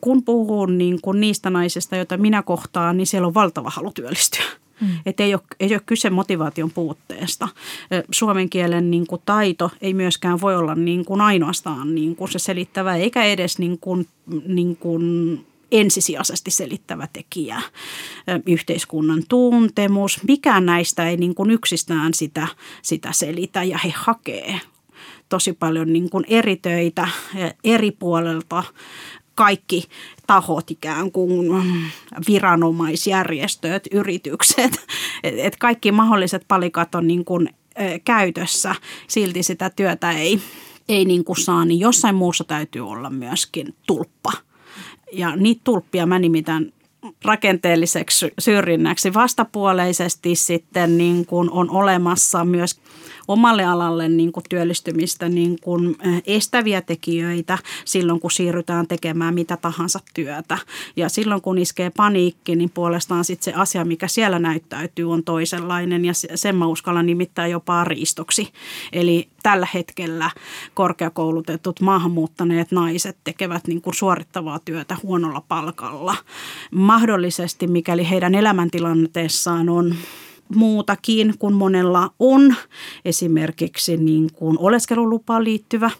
[0.00, 4.44] Kun puhun niin kuin niistä naisista, joita minä kohtaan, niin siellä on valtava halu työllistyä.
[4.80, 4.88] Mm.
[5.06, 7.48] Että ei ole, ei ole kyse motivaation puutteesta.
[8.10, 12.38] Suomen kielen niin kuin taito ei myöskään voi olla niin kuin ainoastaan niin kuin se
[12.38, 14.06] selittävä, eikä edes niin kuin,
[14.46, 17.62] niin kuin ensisijaisesti selittävä tekijä.
[18.46, 22.48] Yhteiskunnan tuntemus, mikään näistä ei niin kuin yksistään sitä,
[22.82, 24.60] sitä selitä ja he hakee
[25.28, 27.08] tosi paljon niin kuin eri töitä
[27.64, 28.64] eri puolelta
[29.34, 29.84] kaikki
[30.26, 31.46] tahot ikään kuin
[32.28, 34.86] viranomaisjärjestöt, yritykset,
[35.22, 37.48] että kaikki mahdolliset palikat on niin kuin
[38.04, 38.74] käytössä,
[39.08, 40.40] silti sitä työtä ei,
[40.88, 44.32] ei niin kuin saa, niin jossain muussa täytyy olla myöskin tulppa.
[45.14, 46.72] Ja niitä tulppia mä nimitän
[47.24, 49.14] rakenteelliseksi syrjinnäksi.
[49.14, 52.80] Vastapuoleisesti sitten niin kuin on olemassa myös
[53.28, 59.98] omalle alalle niin kuin työllistymistä niin kuin estäviä tekijöitä silloin, kun siirrytään tekemään mitä tahansa
[60.14, 60.58] työtä.
[60.96, 66.04] Ja silloin, kun iskee paniikki, niin puolestaan sitten se asia, mikä siellä näyttäytyy, on toisenlainen
[66.04, 68.48] ja sen mä uskallan nimittää jopa riistoksi.
[68.92, 70.30] Eli tällä hetkellä
[70.74, 76.16] korkeakoulutetut maahanmuuttaneet naiset tekevät niin kuin suorittavaa työtä huonolla palkalla.
[76.70, 79.94] Mahdollisesti, mikäli heidän elämäntilanteessaan on
[80.48, 82.54] muutakin kuin monella on.
[83.04, 85.90] Esimerkiksi niin kuin oleskelulupaan liittyvä,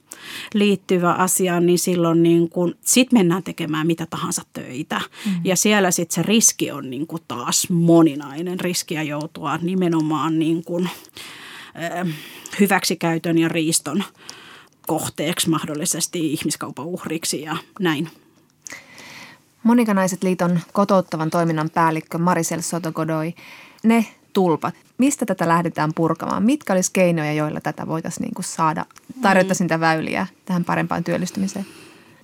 [0.55, 5.01] liittyvä asia, niin silloin niin kuin, sit mennään tekemään mitä tahansa töitä.
[5.27, 5.33] Mm.
[5.45, 10.85] Ja siellä sitten se riski on niin kuin taas moninainen riskiä joutua nimenomaan niin kuin,
[10.85, 12.15] äh,
[12.61, 14.05] hyväksikäytön ja riiston
[14.87, 18.09] kohteeksi mahdollisesti ihmiskaupan uhriksi ja näin.
[19.63, 23.35] Monikanaiset liiton kotouttavan toiminnan päällikkö Marisel Sotogodoi,
[23.83, 24.75] ne tulpat.
[24.99, 26.43] Mistä tätä lähdetään purkamaan?
[26.43, 28.87] Mitkä olisi keinoja, joilla tätä voitaisiin niin kuin saada,
[29.23, 31.67] tarjota sitä väyliä tähän parempaan työllistymiseen?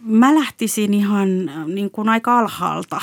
[0.01, 1.29] Mä lähtisin ihan
[1.67, 3.01] niin kuin aika alhaalta.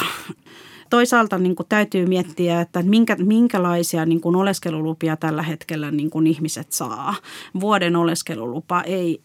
[0.90, 6.28] Toisaalta niin kuin täytyy miettiä, että minkä, minkälaisia niin kuin oleskelulupia tällä hetkellä niin kuin
[6.28, 7.16] ihmiset saa.
[7.60, 9.22] Vuoden oleskelulupa ei,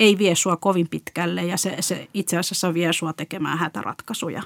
[0.00, 4.42] ei vie sua kovin pitkälle ja se, se itse asiassa vie sua tekemään hätäratkaisuja.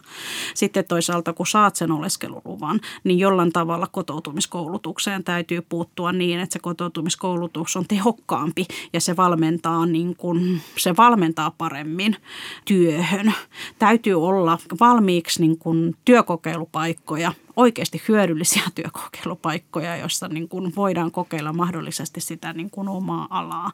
[0.55, 6.59] Sitten toisaalta kun saat sen oleskeluluvan, niin jollain tavalla kotoutumiskoulutukseen täytyy puuttua niin, että se
[6.59, 12.17] kotoutumiskoulutus on tehokkaampi ja se valmentaa, niin kuin, se valmentaa paremmin
[12.65, 13.33] työhön.
[13.79, 22.21] Täytyy olla valmiiksi niin kuin työkokeilupaikkoja oikeasti hyödyllisiä työkokeilupaikkoja, joissa niin kuin voidaan kokeilla mahdollisesti
[22.21, 23.73] sitä niin kuin omaa alaa.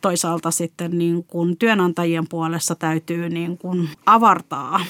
[0.00, 4.80] Toisaalta sitten niin kuin työnantajien puolessa täytyy niin kuin avartaa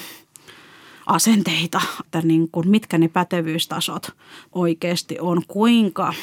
[1.05, 4.11] asenteita, että niin kuin mitkä ne pätevyystasot
[4.51, 6.13] oikeasti on, kuinka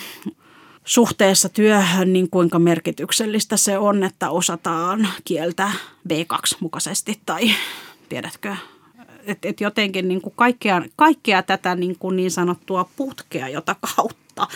[0.85, 5.71] suhteessa työhön, niin kuinka merkityksellistä se on, että osataan kieltä
[6.09, 7.51] B2 mukaisesti tai
[8.09, 8.57] tiedätkö,
[9.27, 14.47] että et jotenkin niin kuin kaikkea, kaikkea tätä niin, kuin niin sanottua putkea, jota kautta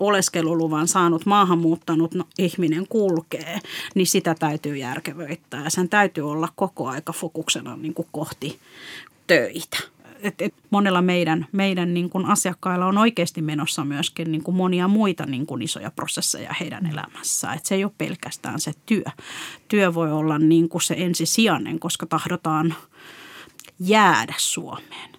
[0.00, 3.58] oleskeluluvan saanut maahanmuuttanut no, ihminen kulkee,
[3.94, 5.64] niin sitä täytyy järkevöittää.
[5.64, 8.58] Ja sen täytyy olla koko aika fokuksena niin kuin kohti
[9.26, 9.78] töitä.
[10.22, 14.88] Et, et monella meidän, meidän niin kuin asiakkailla on oikeasti menossa myöskin niin kuin monia
[14.88, 17.56] muita niin kuin isoja prosesseja heidän elämässään.
[17.56, 19.04] Et se ei ole pelkästään se työ.
[19.68, 22.74] Työ voi olla niin kuin se ensisijainen, koska tahdotaan–
[23.80, 25.10] jäädä Suomeen.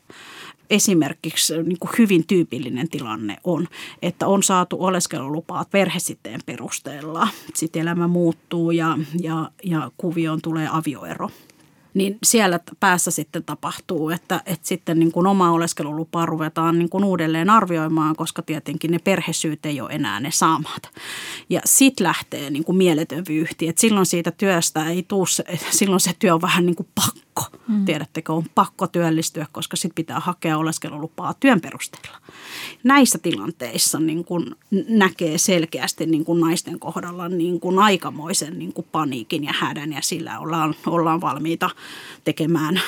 [0.69, 3.67] Esimerkiksi niin kuin hyvin tyypillinen tilanne on,
[4.01, 7.27] että on saatu oleskelulupaa perhesiteen perusteella.
[7.53, 11.29] Sitten elämä muuttuu ja, ja, ja kuvioon tulee avioero
[11.93, 17.03] niin siellä päässä sitten tapahtuu, että, että sitten niin kuin oma oleskelulupaa ruvetaan niin kuin
[17.03, 20.89] uudelleen arvioimaan, koska tietenkin ne perhesyyt ei ole enää ne saamat.
[21.49, 26.11] Ja sitten lähtee niin kuin mieletön vyyhti, että silloin siitä työstä ei tule, silloin se
[26.19, 27.57] työ on vähän niin kuin pakko pakko.
[27.67, 27.85] Mm.
[27.85, 32.17] Tiedättekö, on pakko työllistyä, koska sitten pitää hakea oleskelulupaa työn perusteella.
[32.83, 34.55] Näissä tilanteissa niin kun
[34.89, 40.01] näkee selkeästi niin kun naisten kohdalla niin kun aikamoisen niin kun paniikin ja hädän ja
[40.01, 41.69] sillä ollaan, ollaan valmiita
[42.23, 42.81] tekemään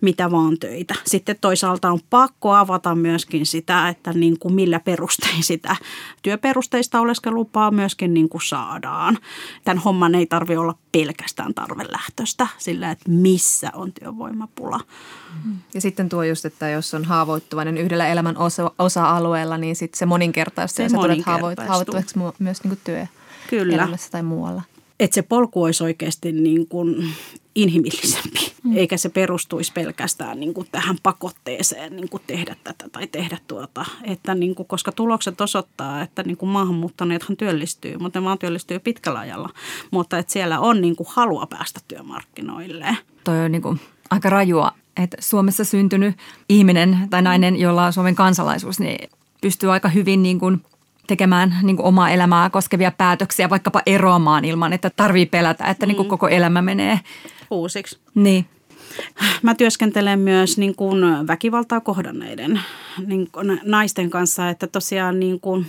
[0.00, 0.94] mitä vaan töitä.
[1.06, 5.76] Sitten toisaalta on pakko avata myöskin sitä, että niin kuin millä perustein sitä
[6.22, 9.18] työperusteista oleskelupaa myöskin niin kuin saadaan.
[9.64, 14.80] Tämän homman ei tarvi olla pelkästään tarvelähtöistä sillä, että missä on työvoimapula.
[15.74, 20.06] Ja sitten tuo just, että jos on haavoittuvainen yhdellä elämän osa, osa-alueella, niin sitten se
[20.06, 21.26] moninkertaistuu se ja sä tulet
[21.68, 23.06] haavoittuvaksi myös niin kuin työ
[23.50, 23.74] Kyllä.
[23.74, 24.62] elämässä tai muualla
[25.00, 27.14] että se polku olisi oikeasti niin kuin
[27.54, 28.76] inhimillisempi, mm.
[28.76, 33.84] eikä se perustuisi pelkästään niin kuin tähän pakotteeseen niin kuin tehdä tätä tai tehdä tuota.
[34.04, 38.78] Että niin kuin, koska tulokset osoittaa, että niin kuin maahanmuuttaneethan työllistyy, mutta ne vaan työllistyy
[38.78, 39.48] pitkällä ajalla.
[39.90, 42.96] Mutta että siellä on niin kuin halua päästä työmarkkinoille.
[43.24, 46.16] Toi on niin kuin aika rajua, että Suomessa syntynyt
[46.48, 49.10] ihminen tai nainen, jolla on Suomen kansalaisuus, niin
[49.42, 50.62] pystyy aika hyvin niin kuin
[51.10, 55.96] tekemään niin kuin omaa elämää koskevia päätöksiä, vaikkapa eroamaan ilman, että tarvii pelätä, että niin
[55.96, 56.10] kuin mm.
[56.10, 57.00] koko elämä menee
[57.50, 57.98] uusiksi.
[58.14, 58.46] Niin.
[59.42, 62.60] Mä työskentelen myös niin kuin väkivaltaa kohdanneiden
[63.06, 65.66] niin kuin naisten kanssa, että tosiaan niin kuin,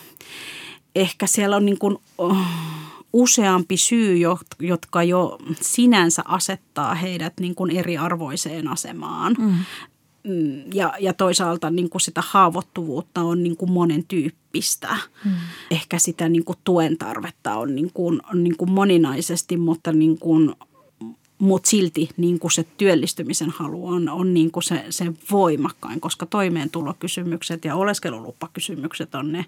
[0.95, 1.97] ehkä siellä on niin kuin,
[3.13, 4.17] useampi syy,
[4.60, 9.36] jotka jo sinänsä asettaa heidät niin kuin eriarvoiseen asemaan.
[9.39, 9.56] Mm.
[10.24, 10.64] Mm.
[10.74, 14.98] Ja, ja toisaalta niin kuin sitä haavoittuvuutta on niin kuin monen tyyppistä.
[15.26, 15.32] Mm.
[15.72, 20.20] Ehkä sitä niin kuin tuen tarvetta on, niin kuin, on niin kuin moninaisesti, mutta niin
[20.20, 20.56] kuin
[21.42, 26.26] mutta silti niin kuin se työllistymisen halu on, on niin kuin se, se voimakkain, koska
[26.26, 29.46] toimeentulokysymykset ja oleskelulupakysymykset on ne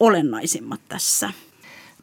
[0.00, 1.32] olennaisimmat tässä.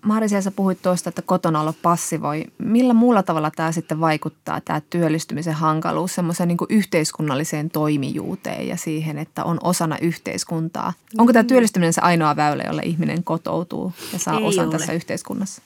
[0.05, 2.45] Marisia, sä puhuit tuosta, että kotona olo passivoi.
[2.57, 9.17] Millä muulla tavalla tämä sitten vaikuttaa, tämä työllistymisen hankaluus, semmoiseen niin yhteiskunnalliseen toimijuuteen ja siihen,
[9.17, 10.93] että on osana yhteiskuntaa?
[11.17, 14.77] Onko tämä työllistyminen se ainoa väylä, jolle ihminen kotoutuu ja saa Ei osan ole.
[14.77, 15.61] tässä yhteiskunnassa?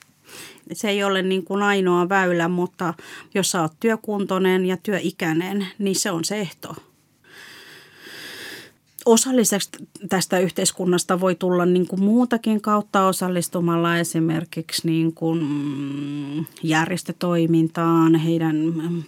[0.74, 2.94] Se ei ole niin kuin ainoa väylä, mutta
[3.34, 6.76] jos sä oot työkuntoinen ja työikäinen, niin se on se ehto
[9.06, 9.70] osalliseksi
[10.10, 18.56] tästä yhteiskunnasta voi tulla niin kuin muutakin kautta osallistumalla esimerkiksi niin kuin mm, järjestötoimintaan, heidän
[18.56, 19.04] mm,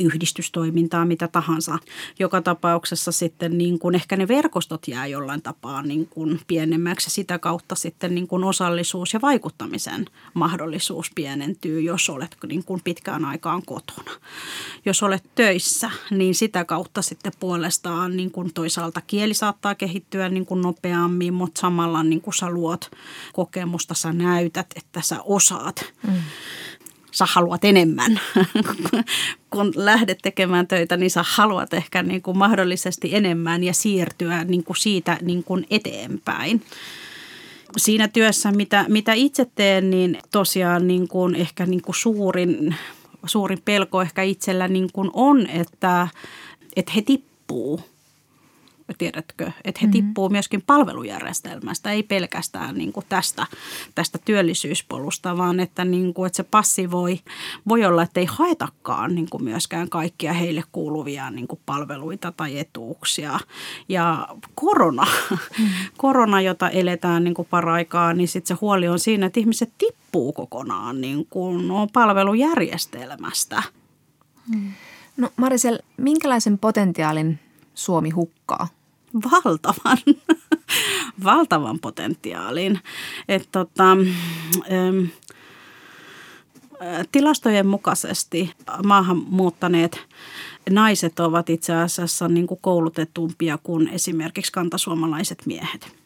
[0.00, 1.78] yhdistystoimintaan, mitä tahansa.
[2.18, 7.38] Joka tapauksessa sitten niin kuin ehkä ne verkostot jää jollain tapaa niin kuin pienemmäksi sitä
[7.38, 13.62] kautta sitten niin kuin osallisuus ja vaikuttamisen mahdollisuus pienentyy, jos olet niin kuin pitkään aikaan
[13.66, 14.10] kotona.
[14.84, 20.28] Jos olet töissä, niin sitä kautta sitten puolestaan niin kuin toisaalta kiel kieli saattaa kehittyä
[20.28, 22.90] niin kuin nopeammin, mutta samalla niin kuin sä luot
[23.32, 25.92] kokemusta, sä näytät, että sä osaat.
[26.06, 26.12] Mm.
[27.10, 28.20] Sä haluat enemmän.
[29.50, 34.64] Kun lähdet tekemään töitä, niin sä haluat ehkä niin kuin mahdollisesti enemmän ja siirtyä niin
[34.64, 36.62] kuin siitä niin kuin eteenpäin
[37.76, 42.74] siinä työssä, mitä, mitä itse teen, niin tosiaan niin kuin ehkä niin kuin suurin,
[43.26, 46.08] suurin pelko ehkä itsellä niin kuin on, että,
[46.76, 47.93] että he tippuu
[48.98, 49.92] tiedätkö, että he mm-hmm.
[49.92, 53.46] tippuu myöskin palvelujärjestelmästä, ei pelkästään niin kuin tästä,
[53.94, 57.20] tästä työllisyyspolusta, vaan että, niin kuin, että se passi voi,
[57.68, 62.58] voi olla, että ei haetakaan niin kuin myöskään kaikkia heille kuuluvia niin kuin palveluita tai
[62.58, 63.40] etuuksia.
[63.88, 65.68] Ja korona, mm-hmm.
[65.96, 70.32] korona jota eletään niin kuin paraikaa, niin sitten se huoli on siinä, että ihmiset tippuu
[70.32, 73.62] kokonaan niin kuin no, palvelujärjestelmästä.
[74.54, 74.72] Mm.
[75.16, 77.38] No Marisel, minkälaisen potentiaalin
[77.74, 78.68] Suomi hukkaa?
[79.32, 79.98] Valtavan,
[81.24, 82.80] valtavan potentiaalin.
[83.28, 83.90] Et tota,
[84.72, 85.04] ähm,
[87.12, 88.50] tilastojen mukaisesti
[88.84, 90.00] maahan muuttaneet
[90.70, 95.96] naiset ovat itse asiassa niin kuin koulutetumpia kuin esimerkiksi kantasuomalaiset miehet.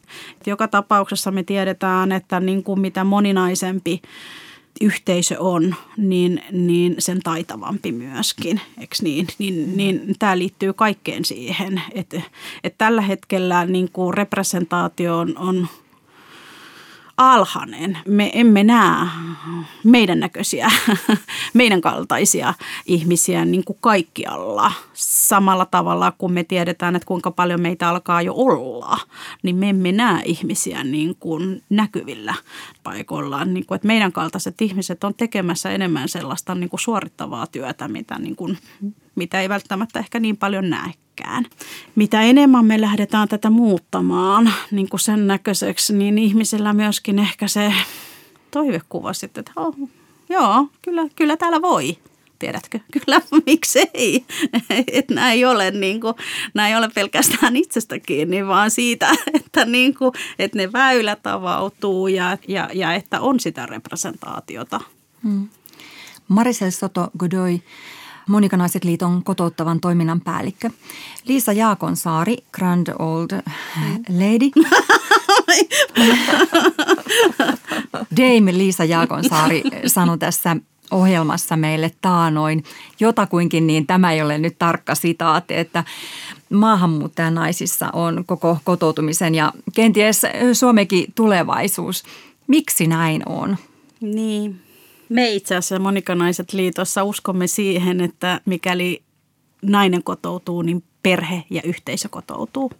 [0.45, 4.01] Joka tapauksessa me tiedetään, että niin kuin mitä moninaisempi
[4.81, 9.27] yhteisö on, niin, niin sen taitavampi myöskin, eikö niin?
[9.39, 12.21] Niin, niin tämä liittyy kaikkeen siihen, että,
[12.63, 15.67] että tällä hetkellä niin kuin representaatio on, on–
[17.19, 17.97] alhainen.
[18.07, 19.07] Me emme näe
[19.83, 20.71] meidän näköisiä,
[21.53, 22.53] meidän kaltaisia
[22.85, 28.33] ihmisiä niin kuin kaikkialla samalla tavalla, kun me tiedetään, että kuinka paljon meitä alkaa jo
[28.35, 28.97] olla,
[29.43, 32.33] niin me emme näe ihmisiä niin kuin näkyvillä
[32.83, 33.53] paikoillaan.
[33.53, 38.19] Niin kuin, että meidän kaltaiset ihmiset on tekemässä enemmän sellaista niin kuin suorittavaa työtä, mitä,
[38.19, 38.57] niin kuin,
[39.19, 41.45] mitä ei välttämättä ehkä niin paljon näe pitkään.
[41.95, 47.73] Mitä enemmän me lähdetään tätä muuttamaan niin kuin sen näköiseksi, niin ihmisillä myöskin ehkä se
[48.51, 49.75] toivekuva sitten, että oh,
[50.29, 51.97] joo, kyllä, kyllä täällä voi
[52.39, 54.25] tiedätkö, kyllä miksei.
[54.87, 56.13] Että nämä ei ole, niin kuin,
[56.53, 62.07] nämä ei ole pelkästään itsestä kiinni, vaan siitä, että, niin kuin, että ne väylät avautuu
[62.07, 64.81] ja, ja, ja että on sitä representaatiota.
[65.23, 65.47] Hmm.
[66.27, 67.59] Marisel Soto Godoy,
[68.29, 70.69] Monikanaiset liiton kotouttavan toiminnan päällikkö.
[71.25, 73.41] Liisa Jaakonsaari, Grand Old
[74.09, 74.51] Lady.
[78.17, 80.55] Dame Liisa Jaakonsaari sanoi tässä
[80.91, 82.63] ohjelmassa meille taanoin
[82.99, 85.83] jotakuinkin, niin tämä ei ole nyt tarkka sitaatti, että
[86.49, 90.21] maahanmuuttajanaisissa on koko kotoutumisen ja kenties
[90.53, 92.03] Suomekin tulevaisuus.
[92.47, 93.57] Miksi näin on?
[94.01, 94.61] Niin,
[95.09, 99.01] me itse asiassa Monikanaiset liitossa uskomme siihen, että mikäli
[99.61, 102.71] nainen kotoutuu, niin perhe ja yhteisö kotoutuu.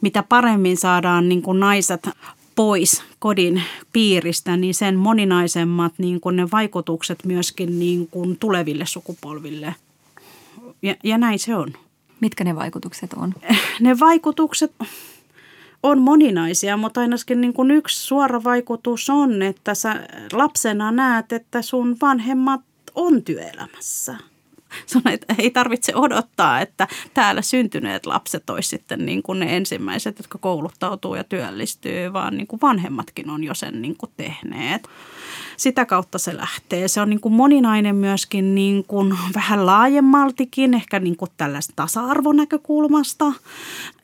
[0.00, 2.08] Mitä paremmin saadaan niin kuin naiset
[2.54, 9.74] pois kodin piiristä, niin sen moninaisemmat niin kuin ne vaikutukset myöskin niin kuin tuleville sukupolville.
[10.82, 11.72] Ja, ja näin se on.
[12.20, 13.34] Mitkä ne vaikutukset on?
[13.80, 14.72] Ne vaikutukset
[15.86, 21.62] on moninaisia, mutta ainakin niin kuin yksi suora vaikutus on, että sä lapsena näet, että
[21.62, 22.60] sun vanhemmat
[22.94, 24.16] on työelämässä.
[24.86, 25.02] Sun
[25.38, 31.14] ei tarvitse odottaa, että täällä syntyneet lapset olisi sitten niin kuin ne ensimmäiset, jotka kouluttautuu
[31.14, 34.88] ja työllistyy, vaan niin kuin vanhemmatkin on jo sen niin kuin tehneet.
[35.56, 36.88] Sitä kautta se lähtee.
[36.88, 43.32] Se on niin kuin moninainen myöskin niin kuin vähän laajemmaltikin, ehkä niin kuin tällaista tasa-arvonäkökulmasta.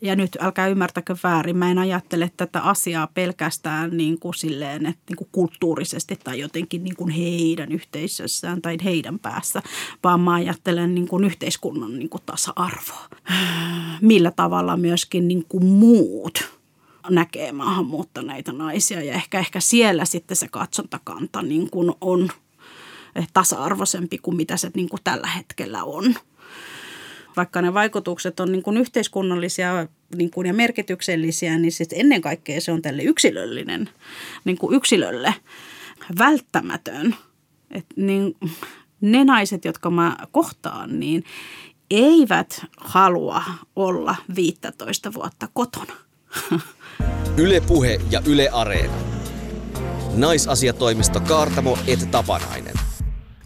[0.01, 5.03] Ja nyt älkää ymmärtäkö väärin, mä en ajattele tätä asiaa pelkästään niin kuin silleen, että
[5.09, 9.63] niin kuin kulttuurisesti tai jotenkin niin kuin heidän yhteisössään tai heidän päässä,
[10.05, 13.09] vaan mä ajattelen niin kuin yhteiskunnan niin kuin tasa-arvoa.
[14.01, 16.62] Millä tavalla myöskin niin kuin muut
[17.11, 22.31] näkee maahanmuuttaneita naisia ja ehkä, ehkä siellä sitten se katsontakanta niin kuin on
[23.33, 26.15] tasa-arvoisempi kuin mitä se niin kuin tällä hetkellä on.
[27.37, 32.61] Vaikka ne vaikutukset on niin kuin yhteiskunnallisia niin kuin ja merkityksellisiä, niin sitten ennen kaikkea
[32.61, 33.91] se on tälle yksilöllinen,
[34.45, 35.35] niin kuin yksilölle
[36.19, 37.17] välttämätön.
[37.71, 38.37] Et niin,
[39.01, 41.25] ne naiset, jotka mä kohtaan, niin
[41.91, 43.45] eivät halua
[43.77, 45.95] olla 15 vuotta kotona.
[47.37, 48.95] Ylepuhe ja Yle Areena.
[50.17, 52.75] Naisasiatoimisto Kaartamo et Tapanainen.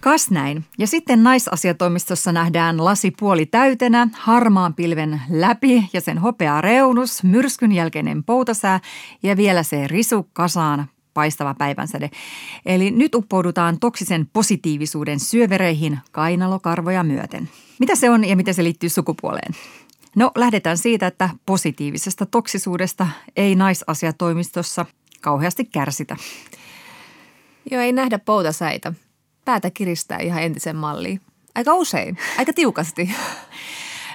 [0.01, 0.65] Kas näin.
[0.79, 7.73] Ja sitten naisasiatoimistossa nähdään lasi puoli täytenä, harmaan pilven läpi ja sen hopea reunus, myrskyn
[7.73, 8.81] jälkeinen poutasää
[9.23, 12.11] ja vielä se risu kasaan paistava päivänsäde.
[12.67, 17.49] Eli nyt uppoudutaan toksisen positiivisuuden syövereihin kainalokarvoja myöten.
[17.79, 19.53] Mitä se on ja miten se liittyy sukupuoleen?
[20.17, 24.87] No lähdetään siitä, että positiivisesta toksisuudesta ei naisasiatoimistossa
[25.21, 26.17] kauheasti kärsitä.
[27.71, 28.93] Joo, ei nähdä poutasäitä.
[29.45, 31.21] Päätä kiristää ihan entisen malliin.
[31.55, 33.11] Aika usein, aika tiukasti.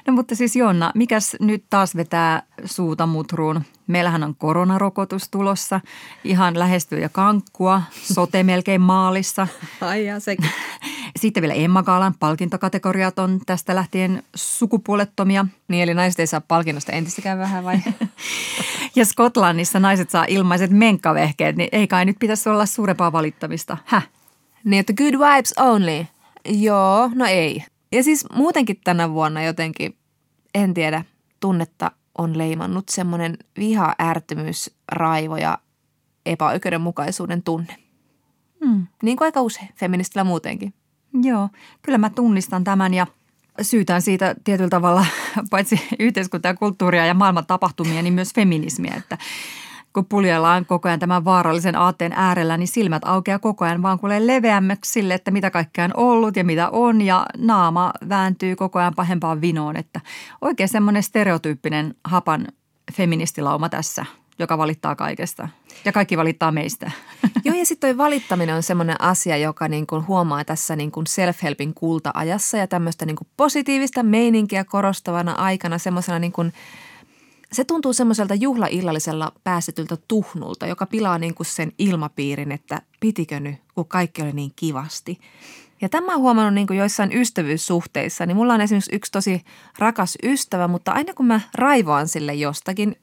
[0.08, 3.62] No mutta siis Jonna, mikäs nyt taas vetää suuta mutruun?
[3.88, 5.82] Meillähän on koronarokotus tulossa,
[6.24, 9.48] ihan lähestyy ja kankkua, sote melkein maalissa.
[9.82, 10.50] Ai ja sekin.
[11.22, 15.46] Sitten vielä Emma Gaalan palkintokategoriat on tästä lähtien sukupuolettomia.
[15.68, 17.80] Niin, eli naiset ei saa palkinnosta entistäkään vähän vai?
[18.96, 23.78] ja Skotlannissa naiset saa ilmaiset menkkavehkeet, niin ei kai nyt pitäisi olla suurempaa valittamista.
[23.86, 24.08] Häh?
[24.64, 26.06] Niin, että good vibes only.
[26.46, 27.64] Joo, no ei.
[27.92, 29.98] Ja siis muutenkin tänä vuonna jotenkin,
[30.56, 31.04] en tiedä,
[31.40, 35.58] tunnetta on leimannut semmoinen viha, ärtymys, raivo ja
[36.26, 37.76] epäoikeudenmukaisuuden tunne.
[38.66, 38.88] Hmm.
[39.04, 40.74] Niin kuin aika usein, feministillä muutenkin.
[41.24, 41.50] Joo,
[41.82, 43.08] kyllä mä tunnistan tämän ja
[43.62, 45.06] syytän siitä tietyllä tavalla
[45.50, 49.18] paitsi yhteiskuntaa ja kulttuuria ja maailman tapahtumia, niin myös feminismiä, että
[49.94, 54.28] kun puljellaan koko ajan tämän vaarallisen aatteen äärellä, niin silmät aukeaa koko ajan vaan kuulee
[54.28, 58.96] leveämmäksi sille, että mitä kaikkea on ollut ja mitä on ja naama vääntyy koko ajan
[58.96, 60.02] pahempaan vinoon, että
[60.42, 62.48] oikein semmoinen stereotyyppinen hapan
[62.94, 64.06] feministilauma tässä–
[64.42, 65.50] joka valittaa kaikesta.
[65.86, 66.92] Ja kaikki valittaa meistä.
[67.46, 71.06] Joo, ja sitten toi valittaminen on semmoinen asia, joka niin kuin huomaa tässä niin kuin
[71.08, 76.54] self-helpin kulta-ajassa ja tämmöistä niin positiivista meininkiä korostavana aikana semmoisena niin
[77.54, 83.56] se tuntuu semmoiselta juhlaillallisella päästetyltä tuhnulta, joka pilaa niin kuin sen ilmapiirin, että pitikö nyt,
[83.76, 85.20] kun kaikki oli niin kivasti.
[85.82, 89.42] Ja tämä on huomannut niin kuin joissain ystävyyssuhteissa, niin mulla on esimerkiksi yksi tosi
[89.80, 92.96] rakas ystävä, mutta aina kun mä raivoan sille jostakin,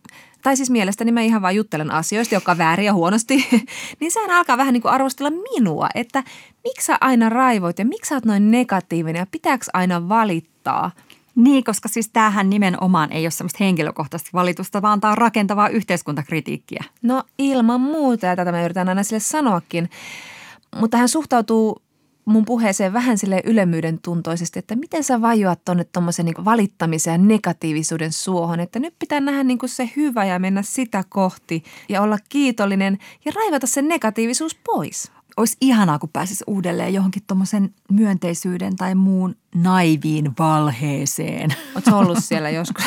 [0.43, 3.49] tai siis mielestäni mä ihan vaan juttelen asioista, joka on väärin ja huonosti,
[4.01, 6.25] niin sehän alkaa vähän niin kuin arvostella minua, että
[6.65, 10.91] miksi sä aina raivoit ja miksi sä oot noin negatiivinen ja pitääkö aina valittaa–
[11.39, 16.85] niin, koska siis tämähän nimenomaan ei ole semmoista henkilökohtaista valitusta, vaan tämä on rakentavaa yhteiskuntakritiikkiä.
[17.03, 19.91] No ilman muuta, ja tätä mä yritän aina sille sanoakin.
[20.77, 21.83] Mutta hän suhtautuu
[22.25, 27.19] mun puheeseen vähän sille ylemmyyden tuntoisesti, että miten sä vajoat tuonne tuommoisen niin valittamisen ja
[27.19, 32.03] negatiivisuuden suohon, että nyt pitää nähdä niin kuin se hyvä ja mennä sitä kohti ja
[32.03, 35.13] olla kiitollinen ja raivata se negatiivisuus pois.
[35.39, 41.55] Olisi ihanaa, kun pääsisi uudelleen johonkin tuommoisen myönteisyyden tai muun naiviin valheeseen.
[41.75, 42.85] Oletko ollut siellä joskus?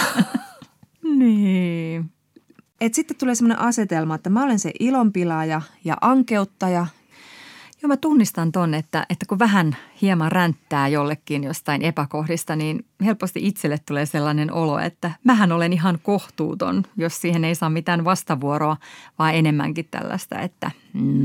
[1.20, 2.12] niin.
[2.82, 6.88] Et sitten tulee semmoinen asetelma, että mä olen se ilonpilaaja ja ankeuttaja
[7.84, 13.48] Joo, mä tunnistan ton, että, että kun vähän hieman ränttää jollekin jostain epäkohdista, niin helposti
[13.48, 18.78] itselle tulee sellainen olo, että mähän olen ihan kohtuuton, jos siihen ei saa mitään vastavuoroa,
[19.20, 20.72] vaan enemmänkin tällaista, että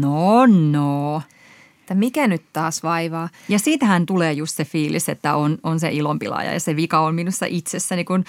[0.01, 1.23] no no.
[1.81, 3.29] Että mikä nyt taas vaivaa?
[3.49, 7.15] Ja siitähän tulee just se fiilis, että on, on se ilonpilaaja ja se vika on
[7.15, 8.25] minussa itsessäni, kun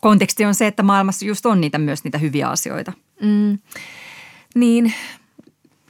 [0.00, 2.92] konteksti on se, että maailmassa just on niitä myös niitä hyviä asioita.
[3.22, 3.58] Mm.
[4.54, 4.92] Niin,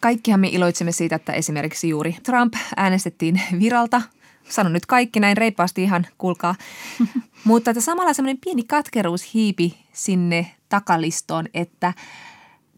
[0.02, 4.02] Kaikkihan me iloitsemme siitä, että esimerkiksi juuri Trump äänestettiin viralta.
[4.48, 6.54] Sano nyt kaikki näin reippaasti ihan, kuulkaa.
[7.44, 11.94] Mutta että samalla semmoinen pieni katkeruus hiipi sinne takalistoon, että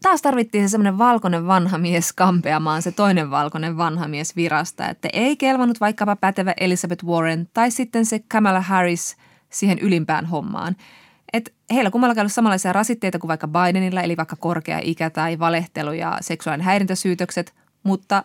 [0.01, 4.89] taas tarvittiin se semmoinen valkoinen vanha mies kampeamaan se toinen valkoinen vanha mies virasta.
[4.89, 9.17] Että ei kelvannut vaikkapa pätevä Elizabeth Warren tai sitten se Kamala Harris
[9.49, 10.75] siihen ylimpään hommaan–
[11.33, 15.91] että heillä kummallakin ollut samanlaisia rasitteita kuin vaikka Bidenilla, eli vaikka korkea ikä tai valehtelu
[15.91, 17.53] ja seksuaalinen häirintäsyytökset,
[17.83, 18.23] mutta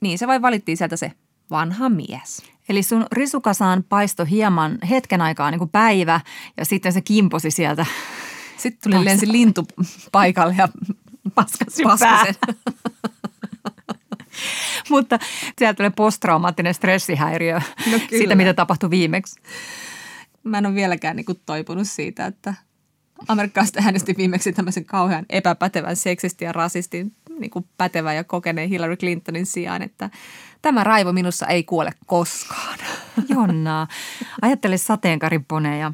[0.00, 1.12] niin se vain valittiin sieltä se
[1.50, 2.42] vanha mies.
[2.68, 6.20] Eli sun risukasaan paisto hieman hetken aikaa niin kuin päivä
[6.56, 7.86] ja sitten se kimposi sieltä.
[8.56, 9.66] Sitten tuli lensi lintu
[10.12, 10.68] paikalle ja
[11.34, 12.34] paskasi paskasen.
[14.90, 15.18] Mutta
[15.58, 18.08] sieltä tulee posttraumaattinen stressihäiriö no kyllä.
[18.08, 19.40] siitä, mitä tapahtui viimeksi.
[20.46, 22.54] Mä en ole vieläkään niin kuin toipunut siitä, että
[23.28, 28.96] amerikkalaiset äänesti viimeksi tämmöisen kauhean epäpätevän seksisti ja rasistin niin kuin pätevän ja kokeneen Hillary
[28.96, 30.10] Clintonin sijaan, että
[30.62, 32.78] tämä raivo minussa ei kuole koskaan.
[33.28, 33.86] Jonna,
[34.42, 35.92] ajattele sateenkariponeja.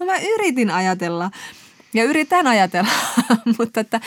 [0.00, 1.30] No mä yritin ajatella
[1.94, 2.90] ja yritän ajatella,
[3.58, 4.00] mutta että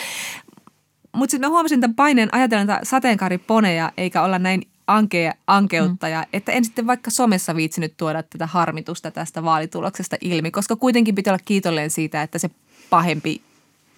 [1.12, 6.28] mutta sitten mä huomasin tämän paineen ajatella sateenkaariponeja eikä olla näin ankea, ankeuttaja, mm.
[6.32, 11.32] että en sitten vaikka somessa viitsinyt tuoda tätä harmitusta tästä vaalituloksesta ilmi, koska kuitenkin pitää
[11.32, 12.50] olla kiitollinen siitä, että se
[12.90, 13.42] pahempi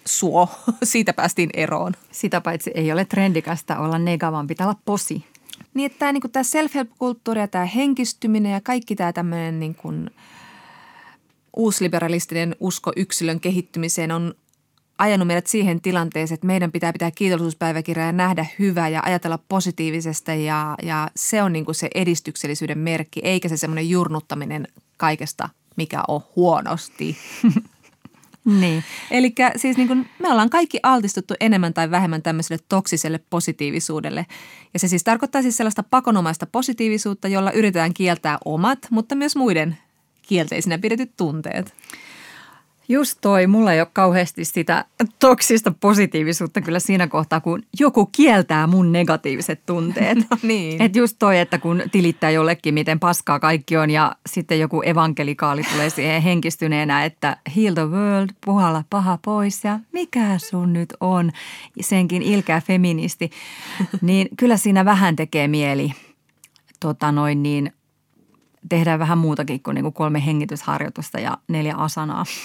[0.05, 0.49] suo,
[0.83, 1.93] siitä päästiin eroon.
[2.11, 5.25] Sitä paitsi ei ole trendikästä olla nega, vaan pitää olla posi.
[5.73, 10.09] Niin, että tämä, niin tämä self-help-kulttuuri ja tämä henkistyminen ja kaikki tämä tämmöinen niin kuin
[11.55, 14.33] uusliberalistinen usko yksilön kehittymiseen on
[14.99, 20.45] ajanut meidät siihen tilanteeseen, että meidän pitää pitää kiitollisuuspäiväkirjaa ja nähdä hyvää ja ajatella positiivisesti
[20.45, 26.03] ja, ja se on niin kuin se edistyksellisyyden merkki, eikä se semmoinen jurnuttaminen kaikesta, mikä
[26.07, 27.17] on huonosti.
[28.45, 28.83] Niin.
[29.11, 34.25] Eli siis niin kuin me ollaan kaikki altistuttu enemmän tai vähemmän tämmöiselle toksiselle positiivisuudelle.
[34.73, 39.77] Ja se siis tarkoittaa siis sellaista pakonomaista positiivisuutta, jolla yritetään kieltää omat, mutta myös muiden
[40.21, 41.73] kielteisinä pidetyt tunteet.
[42.91, 44.85] Just toi, mulla ei ole kauheasti sitä
[45.19, 50.17] toksista positiivisuutta kyllä siinä kohtaa, kun joku kieltää mun negatiiviset tunteet.
[50.29, 50.81] No niin.
[50.81, 55.61] Et just toi, että kun tilittää jollekin, miten paskaa kaikki on ja sitten joku evankelikaali
[55.73, 61.31] tulee siihen henkistyneenä, että heal the world, puhalla paha pois ja mikä sun nyt on,
[61.81, 63.29] senkin ilkeä feministi,
[64.01, 65.91] niin kyllä siinä vähän tekee mieli
[66.79, 67.73] tota noin niin,
[68.69, 72.25] tehdään vähän muutakin kuin, niin kuin kolme hengitysharjoitusta ja neljä asanaa.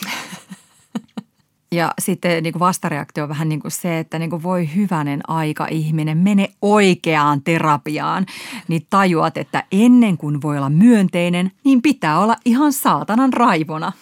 [1.73, 5.21] Ja sitten niin kuin vastareaktio on vähän niin kuin se, että niin kuin voi hyvänen
[5.31, 8.27] aika ihminen, mene oikeaan terapiaan,
[8.69, 13.93] niin tajuat, että ennen kuin voi olla myönteinen, niin pitää olla ihan saatanan raivona.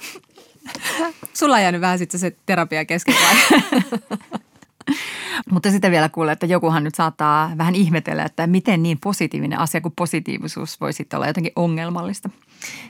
[1.34, 3.14] Sulla on jäänyt vähän sitten se terapia kesken?
[5.50, 9.80] Mutta sitten vielä kuulee, että jokuhan nyt saattaa vähän ihmetellä, että miten niin positiivinen asia
[9.80, 12.30] kuin positiivisuus voi sitten olla jotenkin ongelmallista.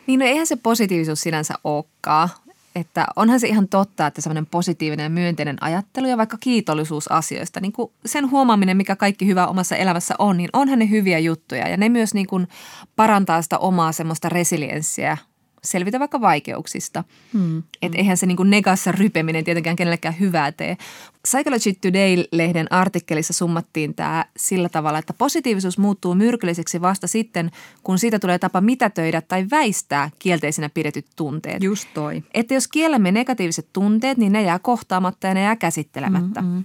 [0.06, 2.28] Niin no eihän se positiivisuus sinänsä olekaan.
[2.76, 7.60] Että onhan se ihan totta, että semmoinen positiivinen ja myönteinen ajattelu ja vaikka kiitollisuus asioista,
[7.60, 11.68] niin kuin sen huomaaminen, mikä kaikki hyvä omassa elämässä on, niin onhan ne hyviä juttuja
[11.68, 12.48] ja ne myös niin kuin
[12.96, 15.18] parantaa sitä omaa semmoista resilienssiä
[15.64, 17.04] selvitä vaikka vaikeuksista.
[17.32, 17.62] Hmm.
[17.82, 20.76] Että eihän se niin kuin negassa rypeminen tietenkään kenellekään hyvää tee.
[21.22, 27.50] Psychology Today-lehden artikkelissa summattiin tämä sillä tavalla, että positiivisuus muuttuu myrkylliseksi vasta sitten,
[27.82, 31.62] kun siitä tulee tapa mitätöidä tai väistää kielteisinä pidetyt tunteet.
[31.62, 32.22] Just toi.
[32.34, 36.42] Että jos kiellämme negatiiviset tunteet, niin ne jää kohtaamatta ja ne jää käsittelemättä.
[36.42, 36.64] Mm-hmm.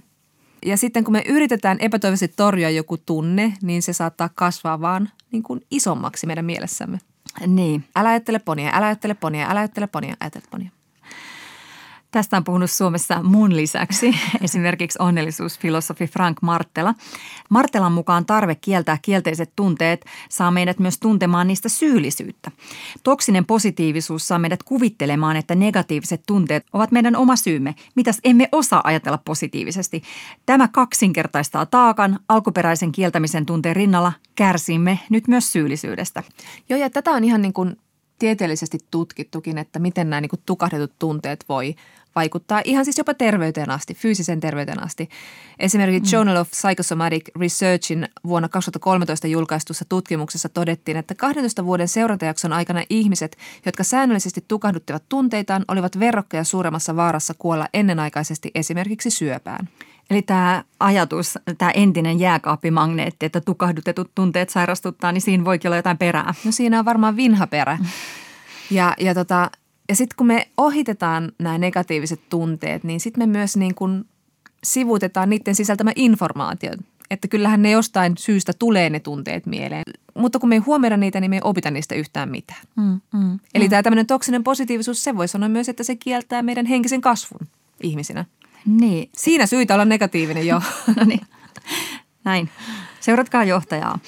[0.66, 5.42] Ja sitten kun me yritetään epätoivoisesti torjua joku tunne, niin se saattaa kasvaa vaan niin
[5.42, 6.98] kuin isommaksi meidän mielessämme.
[7.46, 7.84] Niin.
[7.96, 10.70] Älä ajattele ponia, älä ajattele ponia, älä ajattele ponia, ajattele ponia.
[12.18, 16.94] Tästä on puhunut Suomessa mun lisäksi esimerkiksi onnellisuusfilosofi Frank Martela.
[17.50, 22.50] Martelan mukaan tarve kieltää kielteiset tunteet saa meidät myös tuntemaan niistä syyllisyyttä.
[23.02, 28.80] Toksinen positiivisuus saa meidät kuvittelemaan, että negatiiviset tunteet ovat meidän oma syymme, mitäs emme osaa
[28.84, 30.02] ajatella positiivisesti.
[30.46, 36.22] Tämä kaksinkertaistaa taakan alkuperäisen kieltämisen tunteen rinnalla kärsimme nyt myös syyllisyydestä.
[36.68, 37.76] Joo ja tätä on ihan niin kuin
[38.18, 41.74] tieteellisesti tutkittukin, että miten nämä niin tukahdetut tunteet voi
[42.18, 45.08] vaikuttaa ihan siis jopa terveyteen asti, fyysisen terveyteen asti.
[45.58, 46.16] Esimerkiksi mm.
[46.16, 53.36] Journal of Psychosomatic Researchin vuonna 2013 julkaistussa tutkimuksessa todettiin, että 12 vuoden seurantajakson aikana ihmiset,
[53.66, 59.68] jotka säännöllisesti tukahduttivat tunteitaan, olivat verrokkeja suuremmassa vaarassa kuolla ennenaikaisesti esimerkiksi syöpään.
[60.10, 65.98] Eli tämä ajatus, tämä entinen jääkaappimagneetti, että tukahdutetut tunteet sairastuttaa, niin siinä voikin olla jotain
[65.98, 66.34] perää.
[66.44, 67.78] No siinä on varmaan vinha perä.
[68.70, 69.50] Ja, ja, tota,
[69.88, 74.04] ja sitten kun me ohitetaan nämä negatiiviset tunteet, niin sitten me myös niin kuin
[74.64, 76.72] sivuutetaan niiden sisältämä informaatio.
[77.10, 79.84] Että kyllähän ne jostain syystä tulee ne tunteet mieleen.
[80.14, 82.60] Mutta kun me ei huomioida niitä, niin me ei opita niistä yhtään mitään.
[82.76, 83.70] Mm, mm, Eli mm.
[83.70, 87.48] tämä tämmöinen toksinen positiivisuus, se voi sanoa myös, että se kieltää meidän henkisen kasvun
[87.82, 88.24] ihmisinä.
[88.66, 89.10] Niin.
[89.16, 90.62] Siinä syytä olla negatiivinen jo.
[90.96, 91.20] no niin.
[92.24, 92.48] Näin.
[93.00, 93.98] Seuratkaa johtajaa.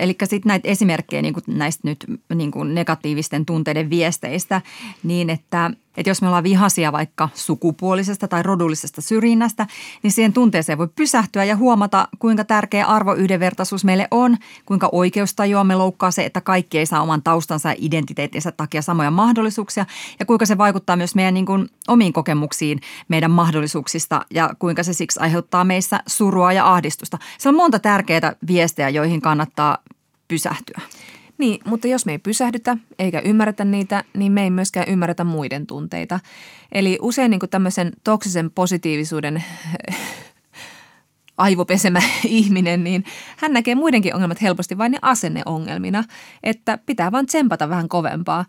[0.00, 4.60] Eli sitten näitä esimerkkejä niin näistä nyt niin negatiivisten tunteiden viesteistä,
[5.02, 9.66] niin että Että jos me ollaan vihasia vaikka sukupuolisesta tai rodullisesta syrjinnästä,
[10.02, 14.36] niin siihen tunteeseen voi pysähtyä ja huomata, kuinka tärkeä arvo yhdenvertaisuus meille on,
[14.66, 19.10] kuinka oikeustajua me loukkaa se, että kaikki ei saa oman taustansa ja identiteettinsä takia samoja
[19.10, 19.86] mahdollisuuksia
[20.18, 24.92] ja kuinka se vaikuttaa myös meidän niin kuin omiin kokemuksiin meidän mahdollisuuksista ja kuinka se
[24.92, 27.18] siksi aiheuttaa meissä surua ja ahdistusta.
[27.38, 29.78] Se on monta tärkeää viestejä, joihin kannattaa
[30.28, 30.80] pysähtyä.
[31.38, 35.66] Niin, mutta jos me ei pysähdytä eikä ymmärretä niitä, niin me ei myöskään ymmärretä muiden
[35.66, 36.20] tunteita.
[36.72, 39.44] Eli usein niin kuin tämmöisen toksisen positiivisuuden
[41.38, 43.04] aivopesemä ihminen, niin
[43.36, 46.04] hän näkee muidenkin ongelmat helposti vain ne asenneongelmina,
[46.42, 48.44] että pitää vain tsempata vähän kovempaa.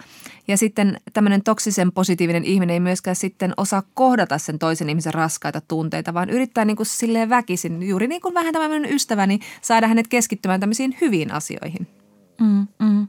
[0.47, 5.61] Ja sitten tämmöinen toksisen positiivinen ihminen ei myöskään sitten osaa kohdata sen toisen ihmisen raskaita
[5.61, 10.07] tunteita, vaan yrittää niin kuin silleen väkisin, juuri niin kuin vähän tämmöinen ystäväni, saada hänet
[10.07, 11.98] keskittymään tämmöisiin hyviin asioihin.
[12.39, 13.07] Mm, mm.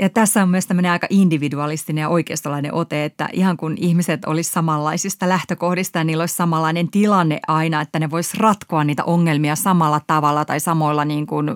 [0.00, 4.52] Ja tässä on myös tämmöinen aika individualistinen ja oikeistolainen ote, että ihan kun ihmiset olisi
[4.52, 10.00] samanlaisista lähtökohdista ja niillä olisi samanlainen tilanne aina, että ne vois ratkoa niitä ongelmia samalla
[10.06, 11.50] tavalla tai samoilla niin kuin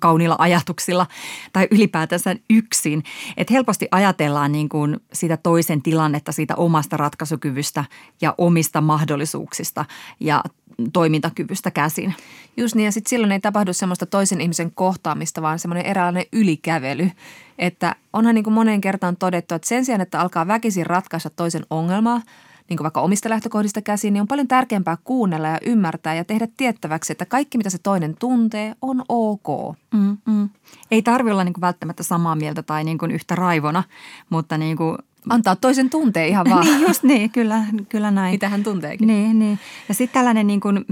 [0.00, 1.06] kauniilla ajatuksilla
[1.52, 3.02] tai ylipäätänsä yksin.
[3.36, 7.84] Että helposti ajatellaan niin kuin sitä toisen tilannetta, siitä omasta ratkaisukyvystä
[8.20, 9.84] ja omista mahdollisuuksista
[10.20, 10.44] ja
[10.92, 12.14] toimintakyvystä käsin.
[12.56, 17.10] Just niin, ja sitten silloin ei tapahdu semmoista toisen ihmisen kohtaamista, vaan semmoinen eräänlainen ylikävely.
[17.58, 21.66] Että onhan niin kuin moneen kertaan todettu, että sen sijaan, että alkaa väkisin ratkaista toisen
[21.70, 22.20] ongelmaa,
[22.68, 26.48] niin kuin vaikka omista lähtökohdista käsin, niin on paljon tärkeämpää kuunnella ja ymmärtää ja tehdä
[26.56, 29.76] tiettäväksi, että kaikki mitä se toinen tuntee on ok.
[29.94, 30.48] Mm, mm.
[30.90, 33.82] Ei tarvitse olla niin kuin välttämättä samaa mieltä tai niin kuin yhtä raivona,
[34.30, 34.98] mutta niin kuin
[35.28, 36.66] Antaa toisen tunteen ihan vaan.
[36.66, 38.32] niin just niin, kyllä, kyllä näin.
[38.32, 39.08] Mitä hän tunteekin.
[39.08, 39.58] Niin, niin.
[39.88, 40.84] Ja sitten tällainen, niin kuin,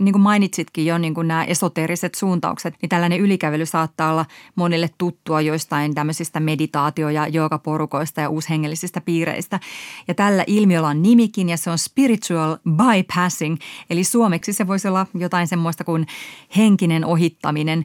[0.00, 4.90] niin kuin mainitsitkin jo, niin kuin nämä esoteeriset suuntaukset, niin tällainen ylikävely saattaa olla monille
[4.98, 9.60] tuttua joistain tämmöisistä meditaatio- ja joogaporukoista ja uushengellisistä piireistä.
[10.08, 13.56] Ja tällä ilmiöllä on nimikin ja se on spiritual bypassing,
[13.90, 16.06] eli suomeksi se voisi olla jotain semmoista kuin
[16.56, 17.84] henkinen ohittaminen.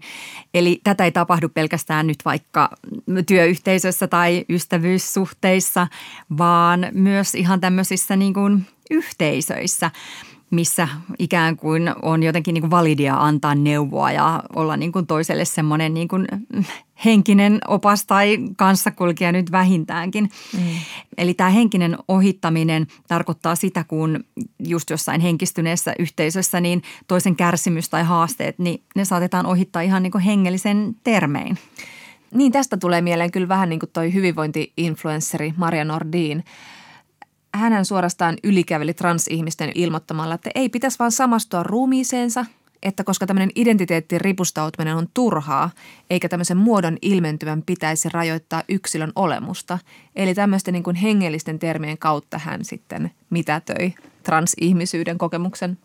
[0.54, 2.70] Eli tätä ei tapahdu pelkästään nyt vaikka
[3.28, 5.88] työyhteisössä tai ystävyyssuhteissa,
[6.38, 9.92] vaan myös ihan tämmöisissä niin kuin yhteisöissä
[10.52, 10.88] missä
[11.20, 15.94] ikään kuin on jotenkin niin kuin validia antaa neuvoa ja olla niin kuin toiselle semmoinen
[15.94, 16.28] niin kuin
[17.06, 20.30] henkinen opas tai kanssakulkija nyt vähintäänkin.
[20.58, 20.62] Mm.
[21.18, 24.24] Eli tämä henkinen ohittaminen tarkoittaa sitä, kun
[24.60, 30.12] just jossain henkistyneessä yhteisössä niin toisen kärsimys tai haasteet, niin ne saatetaan ohittaa ihan niin
[30.12, 31.58] kuin hengellisen termein.
[32.34, 36.44] Niin, tästä tulee mieleen kyllä vähän niin kuin toi hyvinvointi-influenssari Maria Nordin.
[37.54, 42.46] Hänhän suorastaan ylikäveli transihmisten ilmoittamalla, että ei pitäisi vaan samastua ruumiiseensa,
[42.84, 45.70] että koska tämmöinen identiteettiin ripustautuminen on turhaa,
[46.10, 49.80] eikä tämmöisen muodon ilmentyvän pitäisi rajoittaa yksilön olemusta.
[50.16, 55.78] Eli tämmöisten niin kuin hengellisten termien kautta hän sitten mitätöi transihmisyyden kokemuksen.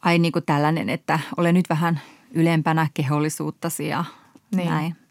[0.00, 2.00] Ai niin kuin tällainen, että ole nyt vähän
[2.30, 4.04] ylempänä kehollisuuttasi ja
[4.56, 4.68] niin.
[4.68, 5.01] näin.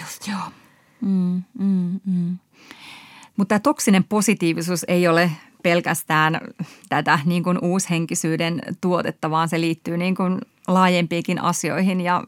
[0.00, 0.52] Just joo.
[1.00, 2.38] Mm, mm, mm.
[3.36, 5.30] Mutta tämä toksinen positiivisuus ei ole
[5.62, 6.40] pelkästään
[6.88, 10.38] tätä niin kuin uushenkisyyden tuotetta, vaan se liittyy niin kuin
[10.68, 12.24] laajempiinkin asioihin ja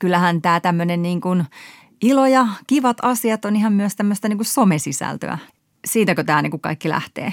[0.00, 1.44] kyllähän tämä tämmöinen niin kuin
[2.02, 5.38] ilo ja kivat asiat on ihan myös tämmöistä niin kuin somesisältöä.
[5.84, 7.32] Siitäkö tämä niin kuin kaikki lähtee?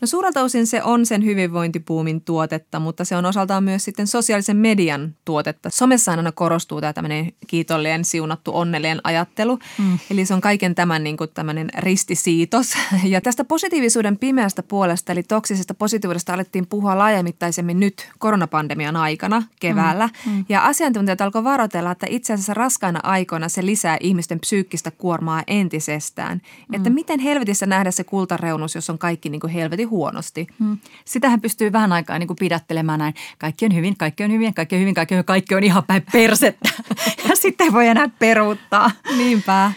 [0.00, 4.56] No suurelta osin se on sen hyvinvointipuumin tuotetta, mutta se on osaltaan myös sitten sosiaalisen
[4.56, 5.70] median tuotetta.
[5.70, 9.58] Somessa aina korostuu tämä tämmöinen kiitollinen, siunattu, onnellinen ajattelu.
[9.78, 9.98] Mm.
[10.10, 12.74] Eli se on kaiken tämän niin kuin tämmöinen ristisiitos.
[13.04, 20.08] Ja tästä positiivisuuden pimeästä puolesta, eli toksisesta positiivisuudesta alettiin puhua laajamittaisemmin nyt koronapandemian aikana keväällä.
[20.26, 20.32] Mm.
[20.32, 20.44] Mm.
[20.48, 26.42] Ja asiantuntijat alkoi varoitella, että itse asiassa raskaina aikoina se lisää ihmisten psyykkistä kuormaa entisestään.
[26.68, 26.74] Mm.
[26.74, 30.46] Että miten helvetissä nähdä se kultareunus, jos on kaikki niin kuin helvetin tosi huonosti.
[30.58, 30.78] Hmm.
[31.04, 33.14] Sitähän pystyy vähän aikaa niin kuin pidättelemään näin.
[33.38, 36.02] Kaikki on hyvin, kaikki on hyvin, kaikki on hyvin, kaikki on, kaikki on ihan päin
[36.12, 36.68] persettä.
[37.28, 38.90] ja sitten voi enää peruuttaa.
[39.16, 39.72] Niinpä.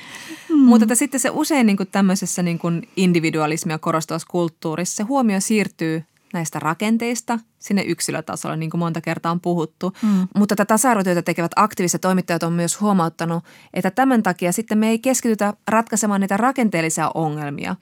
[0.50, 0.60] Hmm.
[0.60, 5.40] Mutta että sitten se usein niin kuin tämmöisessä niin kuin individualismia korostavassa kulttuurissa se huomio
[5.40, 9.94] siirtyy näistä rakenteista sinne yksilötasolle, niin kuin monta kertaa on puhuttu.
[10.02, 10.28] Mm.
[10.36, 13.44] Mutta tätä tasa-arvotyötä tekevät aktiiviset toimittajat on myös huomauttanut,
[13.74, 17.76] että tämän takia sitten me ei keskitytä ratkaisemaan niitä rakenteellisia ongelmia.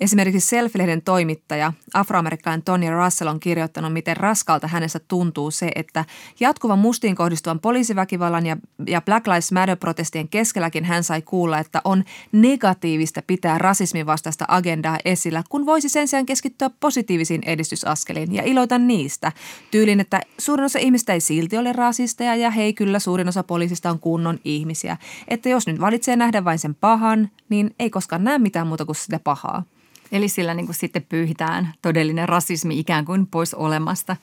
[0.00, 6.04] Esimerkiksi Self-lehden toimittaja, afroamerikkalainen Tony Russell on kirjoittanut, miten raskalta hänestä tuntuu se, että
[6.40, 12.04] jatkuvan mustiin kohdistuvan poliisiväkivallan ja, ja Black Lives Matter-protestien keskelläkin hän sai kuulla, että on
[12.32, 18.78] negatiivista pitää rasismin vastaista agendaa esillä, kun voisi sen sijaan keskittyä positiivisiin edistysaskeliin ja iloita
[18.78, 19.32] niistä.
[19.70, 23.90] Tyylin, että suurin osa ihmistä ei silti ole rasisteja ja hei kyllä suurin osa poliisista
[23.90, 24.96] on kunnon ihmisiä.
[25.28, 28.96] Että jos nyt valitsee nähdä vain sen pahan, niin ei koskaan näe mitään muuta kuin
[28.96, 29.64] sitä pahaa.
[30.12, 34.16] Eli sillä niin kuin sitten pyyhitään todellinen rasismi ikään kuin pois olemasta.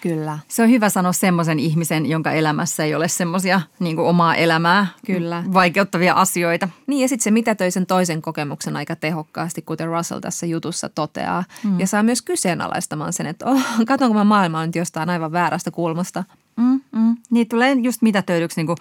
[0.00, 0.38] Kyllä.
[0.48, 5.44] Se on hyvä sanoa semmoisen ihmisen, jonka elämässä ei ole semmoisia niin omaa elämää Kyllä.
[5.52, 6.68] vaikeuttavia asioita.
[6.86, 11.44] Niin ja sitten se mitätöi sen toisen kokemuksen aika tehokkaasti, kuten Russell tässä jutussa toteaa.
[11.64, 11.80] Mm.
[11.80, 16.24] Ja saa myös kyseenalaistamaan sen, että oh, katsonko mä maailmaa nyt jostain aivan väärästä kulmasta.
[16.58, 17.16] Mm, mm.
[17.30, 18.76] Niin tulee just mitätöidyksi, niin kuin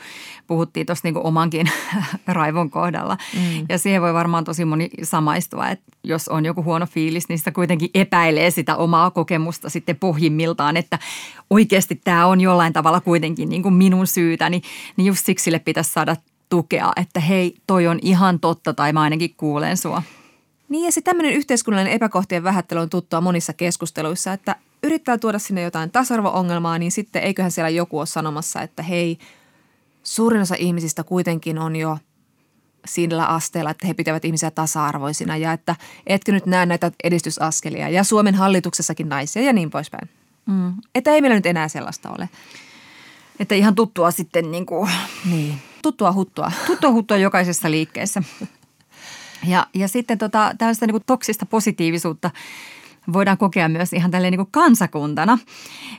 [0.47, 1.69] puhuttiin tuossa niin omankin
[2.27, 3.17] raivon kohdalla.
[3.35, 3.65] Mm.
[3.69, 7.51] Ja siihen voi varmaan tosi moni samaistua, että jos on joku huono fiilis, niin sitä
[7.51, 10.99] kuitenkin epäilee sitä omaa kokemusta sitten pohjimmiltaan, että
[11.49, 14.61] oikeasti tämä on jollain tavalla kuitenkin niin kuin minun syytäni.
[14.97, 16.15] Niin just siksi sille pitäisi saada
[16.49, 20.03] tukea, että hei, toi on ihan totta tai mä ainakin kuulen sua.
[20.69, 25.61] Niin ja se tämmöinen yhteiskunnallinen epäkohtien vähättely on tuttua monissa keskusteluissa, että yrittää tuoda sinne
[25.61, 29.17] jotain tasa-arvo-ongelmaa, niin sitten eiköhän siellä joku ole sanomassa, että hei,
[30.03, 31.97] suurin osa ihmisistä kuitenkin on jo
[32.85, 35.75] sillä asteella, että he pitävät ihmisiä tasa-arvoisina ja että
[36.07, 40.09] etkö nyt näe näitä edistysaskelia ja Suomen hallituksessakin naisia ja niin poispäin.
[40.45, 40.73] Mm.
[40.95, 42.29] Että ei meillä nyt enää sellaista ole.
[43.39, 44.89] Että ihan tuttua sitten niin kuin...
[45.29, 46.51] Niin, tuttua huttua.
[46.67, 48.23] Tuttua huttua jokaisessa liikkeessä.
[49.45, 52.31] Ja, ja sitten tota, tällaista niin toksista positiivisuutta
[53.13, 55.37] voidaan kokea myös ihan tälleen niin kansakuntana.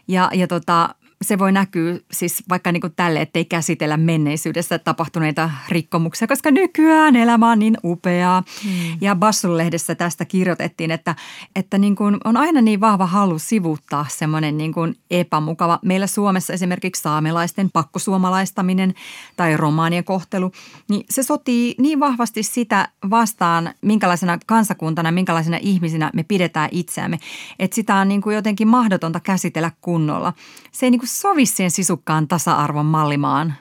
[0.08, 5.50] Ja, ja tota, se voi näkyä siis vaikka niin kuin tälle, ettei käsitellä menneisyydessä tapahtuneita
[5.68, 8.42] rikkomuksia, koska nykyään elämä on niin upeaa.
[8.64, 8.98] Hmm.
[9.00, 11.14] Ja Bassul-lehdessä tästä kirjoitettiin, että,
[11.56, 15.78] että niin kuin on aina niin vahva halu sivuuttaa semmoinen niin kuin epämukava.
[15.84, 18.94] Meillä Suomessa esimerkiksi saamelaisten pakkosuomalaistaminen
[19.36, 20.52] tai romaanien kohtelu,
[20.88, 27.18] niin se sotii niin vahvasti sitä vastaan, minkälaisena kansakuntana, minkälaisena ihmisinä me pidetään itseämme,
[27.58, 30.32] että sitä on niin kuin jotenkin mahdotonta käsitellä kunnolla.
[30.72, 33.54] Se ei niin kuin sovi siihen sisukkaan tasa-arvon mallimaan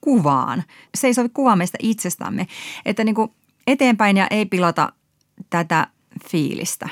[0.00, 0.62] kuvaan.
[0.94, 2.46] Se ei sovi kuvaa meistä itsestämme.
[2.84, 3.30] Että niin kuin
[3.66, 4.92] eteenpäin ja ei pilata
[5.50, 5.86] tätä
[6.28, 6.88] fiilistä.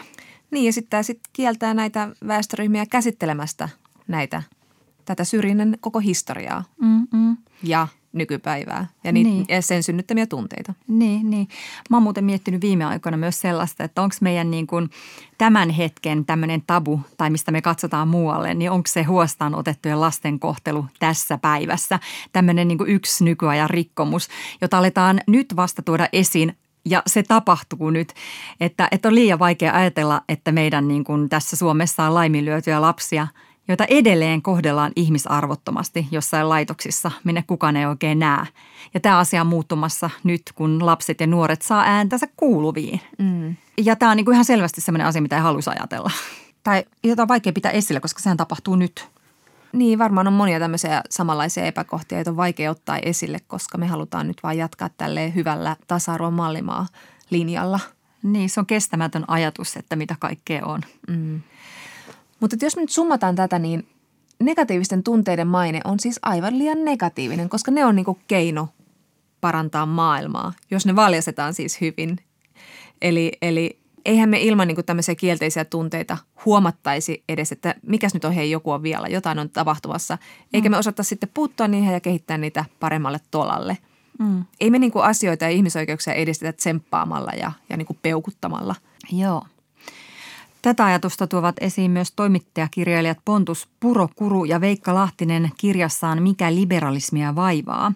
[0.50, 3.68] Niin ja sitten sit kieltää näitä väestöryhmiä käsittelemästä
[4.08, 4.42] näitä,
[5.04, 7.36] tätä syrjinnän koko historiaa Mm-mm.
[7.62, 9.44] ja nykypäivää ja, niitä, niin.
[9.48, 10.74] ja sen synnyttämiä tunteita.
[10.88, 11.48] Niin, niin.
[11.90, 14.90] Mä oon muuten miettinyt viime aikoina myös sellaista, että onko meidän niin kuin
[15.38, 20.40] tämän hetken tämmöinen tabu tai mistä me katsotaan muualle, niin onko se huostaan otettujen lasten
[20.40, 21.98] kohtelu tässä päivässä
[22.32, 24.28] tämmöinen niin kuin yksi nykyajan rikkomus,
[24.60, 28.14] jota aletaan nyt vasta tuoda esiin ja se tapahtuu nyt,
[28.60, 33.26] että, että on liian vaikea ajatella, että meidän niin kuin tässä Suomessa on laiminlyötyjä lapsia–
[33.70, 38.46] joita edelleen kohdellaan ihmisarvottomasti jossain laitoksissa, minne kukaan ei oikein näe.
[38.94, 43.00] Ja tämä asia on muuttumassa nyt, kun lapset ja nuoret saa ääntänsä kuuluviin.
[43.18, 43.56] Mm.
[43.84, 46.10] Ja tämä on niin kuin ihan selvästi sellainen asia, mitä ei haluaisi ajatella.
[46.62, 49.08] Tai jota on vaikea pitää esillä, koska sehän tapahtuu nyt.
[49.72, 54.28] Niin, varmaan on monia tämmöisiä samanlaisia epäkohtia, joita on vaikea ottaa esille, koska me halutaan
[54.28, 56.86] nyt vain jatkaa tälle hyvällä tasa-arvon mallimaa
[57.30, 57.80] linjalla.
[58.22, 60.80] Niin, se on kestämätön ajatus, että mitä kaikkea on.
[61.08, 61.40] Mm.
[62.40, 63.88] Mutta jos nyt summataan tätä, niin
[64.40, 68.68] negatiivisten tunteiden maine on siis aivan liian negatiivinen, koska ne on niinku keino
[69.40, 72.16] parantaa maailmaa, jos ne valjastetaan siis hyvin.
[73.02, 78.32] Eli, eli eihän me ilman niinku tämmöisiä kielteisiä tunteita huomattaisi edes, että mikäs nyt on
[78.32, 80.18] hei joku on vielä, jotain on tapahtumassa.
[80.52, 80.70] Eikä mm.
[80.70, 83.78] me osata sitten puuttua niihin ja kehittää niitä paremmalle tolalle.
[84.18, 84.44] Mm.
[84.60, 88.74] Ei me niinku asioita ja ihmisoikeuksia edistetä tsemppaamalla ja, ja niinku peukuttamalla.
[89.12, 89.42] Joo.
[90.62, 97.92] Tätä ajatusta tuovat esiin myös toimittajakirjailijat Pontus Purokuru ja Veikka Lahtinen kirjassaan Mikä liberalismia vaivaa.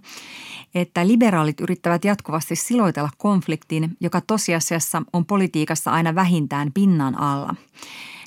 [0.74, 7.54] Että liberaalit yrittävät jatkuvasti siloitella konfliktin, joka tosiasiassa on politiikassa aina vähintään pinnan alla.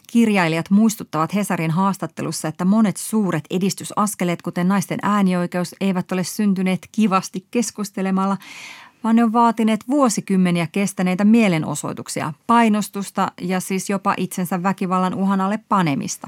[0.08, 7.48] Kirjailijat muistuttavat Hesarin haastattelussa, että monet suuret edistysaskeleet, kuten naisten äänioikeus, eivät ole syntyneet kivasti
[7.52, 8.38] keskustelemalla,
[9.04, 15.60] vaan ne on vaatineet vuosikymmeniä kestäneitä mielenosoituksia, painostusta ja siis jopa itsensä väkivallan uhan alle
[15.70, 16.28] panemista.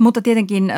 [0.00, 0.72] Mutta tietenkin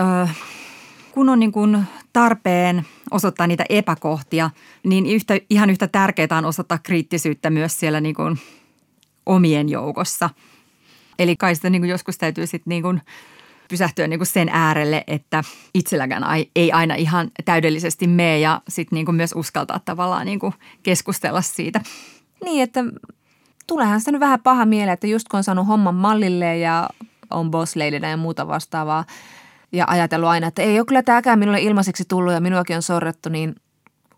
[1.12, 1.82] kun on niin kuin
[2.12, 4.50] tarpeen osoittaa niitä epäkohtia,
[4.84, 8.38] niin yhtä, ihan yhtä tärkeää on osoittaa kriittisyyttä myös siellä niin kuin
[9.26, 10.30] omien joukossa.
[11.18, 13.02] Eli kai sitä niin kuin joskus täytyy sitten niin
[13.68, 15.44] pysähtyä niin kuin sen äärelle, että
[15.74, 16.24] itselläkään
[16.56, 21.42] ei aina ihan täydellisesti mene ja sitten niin kuin myös uskaltaa tavallaan niin kuin keskustella
[21.42, 21.80] siitä.
[22.44, 22.84] Niin, että
[23.66, 26.88] tuleehan sitä nyt vähän paha mieleen, että just kun on saanut homman mallille ja
[27.30, 27.76] on boss
[28.10, 29.04] ja muuta vastaavaa
[29.72, 33.28] ja ajatellut aina, että ei ole kyllä tämäkään minulle ilmaiseksi tullut ja minuakin on sorrettu,
[33.28, 33.54] niin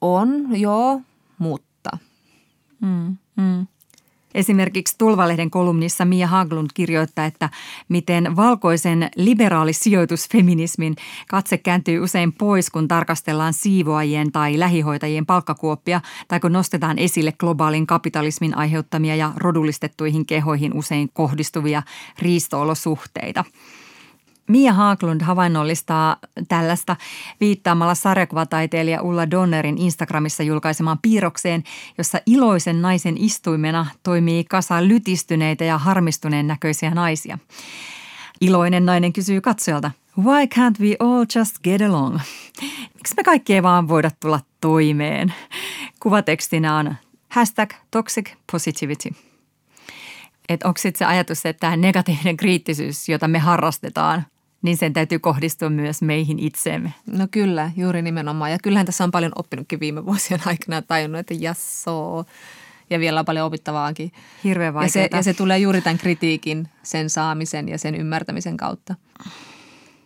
[0.01, 1.01] on, joo,
[1.39, 1.99] mutta.
[2.81, 3.67] Mm, mm.
[4.35, 7.51] Esimerkiksi Tulvalehden kolumnissa Mia Haglund kirjoittaa, että
[7.89, 10.97] miten valkoisen liberaalisijoitusfeminismin
[11.29, 17.87] katse kääntyy usein pois, kun tarkastellaan siivoajien tai lähihoitajien palkkakuoppia tai kun nostetaan esille globaalin
[17.87, 21.83] kapitalismin aiheuttamia ja rodullistettuihin kehoihin usein kohdistuvia
[22.19, 23.45] riistoolosuhteita.
[24.49, 26.17] Mia Haaklund havainnollistaa
[26.49, 26.97] tällaista
[27.41, 31.65] viittaamalla sarjakuvataiteilija Ulla Donnerin Instagramissa julkaisemaan piirrokseen,
[31.99, 37.39] jossa iloisen naisen istuimena toimii kasa lytistyneitä ja harmistuneen näköisiä naisia.
[38.41, 42.19] Iloinen nainen kysyy katsojalta, why can't we all just get along?
[42.95, 45.35] Miksi me kaikki ei vaan voida tulla toimeen?
[46.01, 46.95] Kuvatekstinä on
[47.29, 49.09] hashtag toxic positivity–
[50.49, 54.27] että onko sitten se ajatus, että tämä negatiivinen kriittisyys, jota me harrastetaan,
[54.63, 56.95] niin sen täytyy kohdistua myös meihin itseemme.
[57.07, 58.51] No kyllä, juuri nimenomaan.
[58.51, 62.25] Ja kyllähän tässä on paljon oppinutkin viime vuosien aikana ja tajunnut, että jassoo.
[62.91, 64.13] Ja vielä on paljon opittavaakin.
[64.45, 68.95] Hirveän ja se, ja se tulee juuri tämän kritiikin, sen saamisen ja sen ymmärtämisen kautta.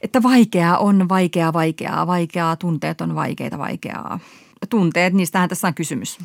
[0.00, 4.20] Että vaikeaa on vaikeaa, vaikeaa, vaikeaa, tunteet on vaikeita, vaikeaa.
[4.68, 6.18] Tunteet, niistähän tässä on kysymys.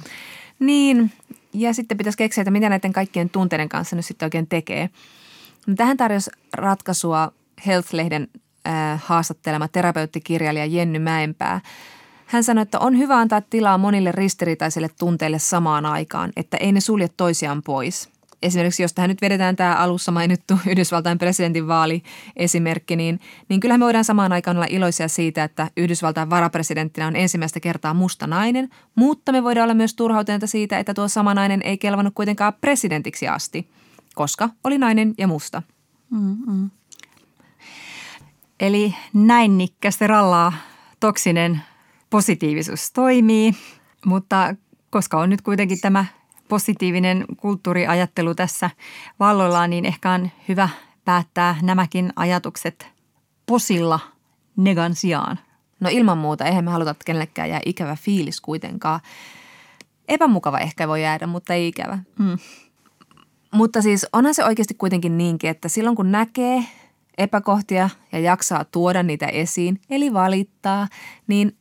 [0.59, 1.11] Niin,
[1.53, 4.89] ja sitten pitäisi keksiä, että mitä näiden kaikkien tunteiden kanssa nyt sitten oikein tekee.
[5.67, 7.31] No, tähän tarjosi ratkaisua
[7.65, 8.27] Health-lehden
[8.67, 11.61] äh, haastattelema terapeuttikirjailija Jenny Mäenpää.
[12.25, 16.79] Hän sanoi, että on hyvä antaa tilaa monille ristiriitaisille tunteille samaan aikaan, että ei ne
[16.79, 18.09] sulje toisiaan pois.
[18.41, 22.03] Esimerkiksi jos tähän nyt vedetään tämä alussa mainittu Yhdysvaltain presidentinvaali
[22.35, 27.15] esimerkki, niin, niin kyllähän me voidaan samaan aikaan olla iloisia siitä, että Yhdysvaltain varapresidenttinä on
[27.15, 31.61] ensimmäistä kertaa musta nainen, mutta me voidaan olla myös turhautuneita siitä, että tuo sama nainen
[31.61, 33.69] ei kelvannut kuitenkaan presidentiksi asti,
[34.15, 35.61] koska oli nainen ja musta.
[36.09, 36.69] Mm-mm.
[38.59, 40.53] Eli näin nikkästi rallaa
[40.99, 41.61] toksinen
[42.09, 43.53] positiivisuus toimii,
[44.05, 44.55] mutta
[44.89, 46.05] koska on nyt kuitenkin tämä
[46.49, 48.69] positiivinen kulttuuriajattelu tässä
[49.19, 50.69] vallollaan, niin ehkä on hyvä
[51.05, 52.87] päättää nämäkin ajatukset
[53.45, 53.99] posilla
[54.55, 55.39] negan sijaan.
[55.79, 58.99] No ilman muuta, eihän me haluta, että kenellekään jää ikävä fiilis kuitenkaan.
[60.07, 61.99] Epämukava ehkä voi jäädä, mutta ei ikävä.
[62.17, 62.37] Hmm.
[63.51, 66.63] Mutta siis onhan se oikeasti kuitenkin niinkin, että silloin kun näkee
[67.17, 70.87] epäkohtia ja jaksaa tuoda niitä esiin, eli valittaa,
[71.27, 71.57] niin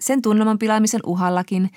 [0.00, 1.70] sen tunnelman pilaamisen uhallakin,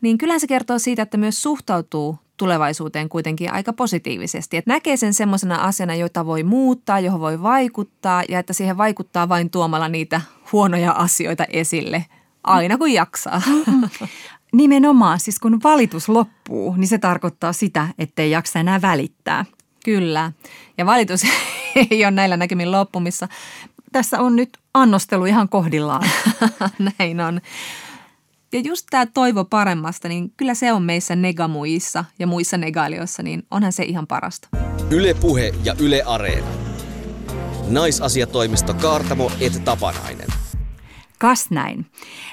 [0.00, 4.56] niin kyllähän se kertoo siitä, että myös suhtautuu tulevaisuuteen kuitenkin aika positiivisesti.
[4.56, 9.28] Että näkee sen semmoisena asiana, jota voi muuttaa, johon voi vaikuttaa ja että siihen vaikuttaa
[9.28, 10.20] vain tuomalla niitä
[10.52, 12.06] huonoja asioita esille
[12.44, 13.42] aina kun jaksaa.
[14.52, 19.44] Nimenomaan, siis kun valitus loppuu, niin se tarkoittaa sitä, ettei jaksa enää välittää.
[19.84, 20.32] Kyllä,
[20.78, 21.22] ja valitus
[21.90, 23.28] ei ole näillä näkymin loppumissa.
[23.92, 26.10] Tässä on nyt annostelu ihan kohdillaan.
[26.98, 27.40] Näin on.
[28.52, 33.42] Ja just tämä toivo paremmasta, niin kyllä se on meissä negamuissa ja muissa negailioissa, niin
[33.50, 34.48] onhan se ihan parasta.
[34.90, 36.46] Yle Puhe ja Yle Areena.
[37.68, 40.28] Naisasiatoimisto Kaartamo et Tapanainen.
[41.18, 41.86] Kas näin.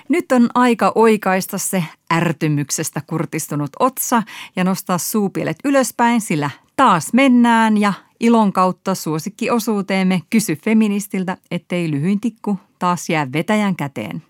[0.10, 1.84] Nyt on aika oikaista se
[2.14, 4.24] ärtymyksestä kurtistunut otsa
[4.56, 12.20] ja nostaa suupielet ylöspäin, sillä taas mennään ja ilon kautta suosikkiosuuteemme kysy feministiltä, ettei lyhyin
[12.22, 14.24] tikku taas jää vetäjän käteen.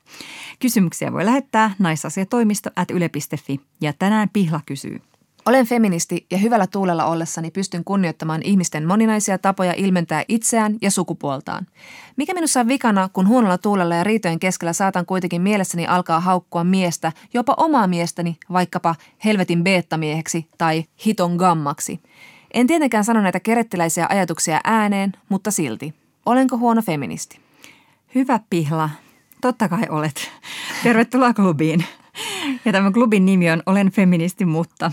[0.60, 5.02] Kysymyksiä voi lähettää naisasiatoimisto at yle.fi ja tänään Pihla kysyy.
[5.45, 11.68] Olen feministi ja hyvällä tuulella ollessani pystyn kunnioittamaan ihmisten moninaisia tapoja ilmentää itseään ja sukupuoltaan.
[12.16, 16.64] Mikä minussa on vikana, kun huonolla tuulella ja riitojen keskellä saatan kuitenkin mielessäni alkaa haukkua
[16.64, 18.95] miestä, jopa omaa miestäni, vaikkapa
[19.26, 22.00] helvetin beettamieheksi tai hiton gammaksi.
[22.54, 25.93] En tietenkään sano näitä kerettiläisiä ajatuksia ääneen, mutta silti.
[26.26, 27.39] Olenko huono feministi?
[28.16, 28.89] Hyvä Pihla,
[29.41, 30.32] totta kai olet.
[30.84, 31.86] Tervetuloa klubiin.
[32.66, 34.91] Ja tämän klubin nimi on Olen feministi, mutta.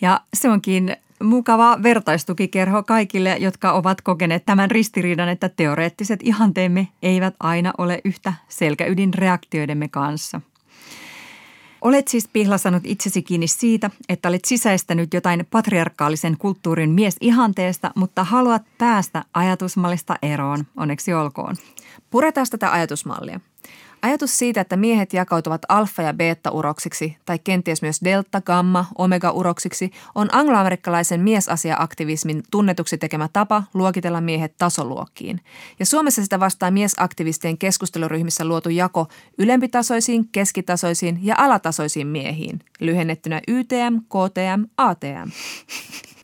[0.00, 7.34] Ja se onkin mukava vertaistukikerho kaikille, jotka ovat kokeneet tämän ristiriidan, että teoreettiset ihanteemme eivät
[7.40, 10.40] aina ole yhtä selkäydin reaktioidemme kanssa–
[11.82, 18.62] Olet siis pihlasannut itsesi kiinni siitä, että olet sisäistänyt jotain patriarkaalisen kulttuurin miesihanteesta, mutta haluat
[18.78, 20.64] päästä ajatusmallista eroon.
[20.76, 21.56] Onneksi olkoon.
[22.10, 23.40] Puretaan tätä ajatusmallia.
[24.02, 30.28] Ajatus siitä, että miehet jakautuvat alfa- ja beta-uroksiksi tai kenties myös delta, gamma, omega-uroksiksi on
[30.32, 35.40] angloamerikkalaisen miesasia-aktivismin tunnetuksi tekemä tapa luokitella miehet tasoluokkiin.
[35.78, 39.06] Ja Suomessa sitä vastaa miesaktivistien keskusteluryhmissä luotu jako
[39.38, 45.30] ylempitasoisiin, keskitasoisiin ja alatasoisiin miehiin, lyhennettynä YTM, KTM, ATM.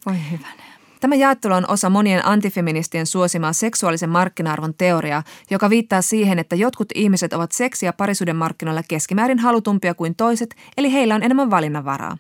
[0.07, 0.68] Voi hyvänä.
[1.01, 6.89] Tämä jaottelu on osa monien antifeministien suosimaa seksuaalisen markkina-arvon teoriaa, joka viittaa siihen, että jotkut
[6.95, 12.19] ihmiset ovat seksi- ja parisuuden markkinoilla keskimäärin halutumpia kuin toiset, eli heillä on enemmän valinnanvaraa.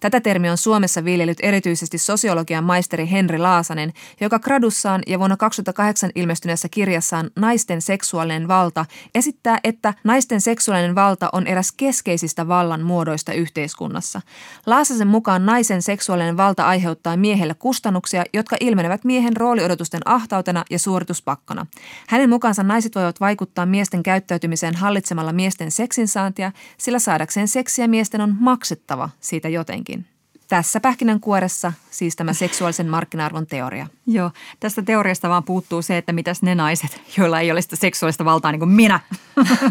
[0.00, 6.10] Tätä termiä on Suomessa viljellyt erityisesti sosiologian maisteri Henri Laasanen, joka gradussaan ja vuonna 2008
[6.14, 13.32] ilmestyneessä kirjassaan Naisten seksuaalinen valta esittää, että naisten seksuaalinen valta on eräs keskeisistä vallan muodoista
[13.32, 14.20] yhteiskunnassa.
[14.66, 21.66] Laasasen mukaan naisen seksuaalinen valta aiheuttaa miehelle kustannuksia, jotka ilmenevät miehen rooliodotusten ahtautena ja suorituspakkona.
[22.08, 28.36] Hänen mukaansa naiset voivat vaikuttaa miesten käyttäytymiseen hallitsemalla miesten seksinsaantia, sillä saadakseen seksiä miesten on
[28.40, 30.06] maksettava siitä jotenkin.
[30.50, 33.86] Tässä pähkinänkuoressa siis tämä seksuaalisen markkina-arvon teoria.
[34.06, 38.24] Joo, tästä teoriasta vaan puuttuu se, että mitäs ne naiset, joilla ei ole sitä seksuaalista
[38.24, 39.00] valtaa niin kuin minä.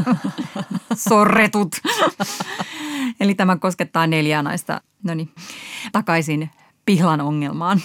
[1.09, 1.75] Sorretut.
[3.19, 4.81] Eli tämä koskettaa neljää naista.
[5.03, 5.29] No niin,
[5.91, 6.49] takaisin
[6.85, 7.81] pihlan ongelmaan.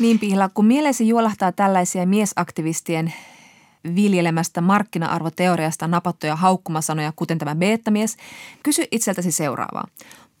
[0.00, 3.12] Niin Pihla, kun mieleesi juolahtaa tällaisia miesaktivistien
[3.94, 8.16] viljelemästä markkina-arvoteoriasta napattuja haukkumasanoja, kuten tämä beettamies,
[8.62, 9.88] kysy itseltäsi seuraavaa.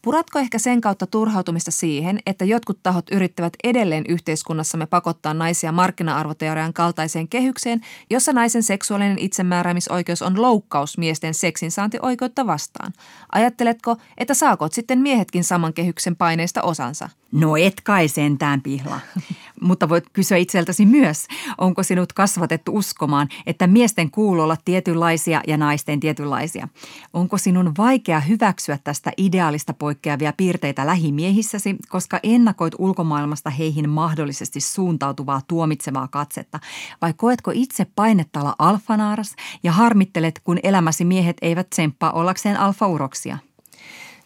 [0.02, 6.72] Puratko ehkä sen kautta turhautumista siihen, että jotkut tahot yrittävät edelleen yhteiskunnassamme pakottaa naisia markkina-arvoteorian
[6.72, 7.80] kaltaiseen kehykseen,
[8.10, 12.92] jossa naisen seksuaalinen itsemääräämisoikeus on loukkaus miesten seksinsaantioikeutta vastaan?
[13.32, 17.08] Ajatteletko, että saakot sitten miehetkin saman kehyksen paineista osansa?
[17.32, 19.00] No et kai sentään pihla.
[19.60, 21.26] Mutta voit kysyä itseltäsi myös,
[21.58, 26.68] onko sinut kasvatettu uskomaan, että miesten kuuluu olla tietynlaisia ja naisten tietynlaisia?
[27.12, 35.40] Onko sinun vaikea hyväksyä tästä ideaalista poikkeavia piirteitä lähimiehissäsi, koska ennakoit ulkomaailmasta heihin mahdollisesti suuntautuvaa
[35.48, 36.60] tuomitsevaa katsetta?
[37.02, 43.38] Vai koetko itse painetta olla alfanaaras ja harmittelet, kun elämäsi miehet eivät tsemppaa ollakseen alfauroksia?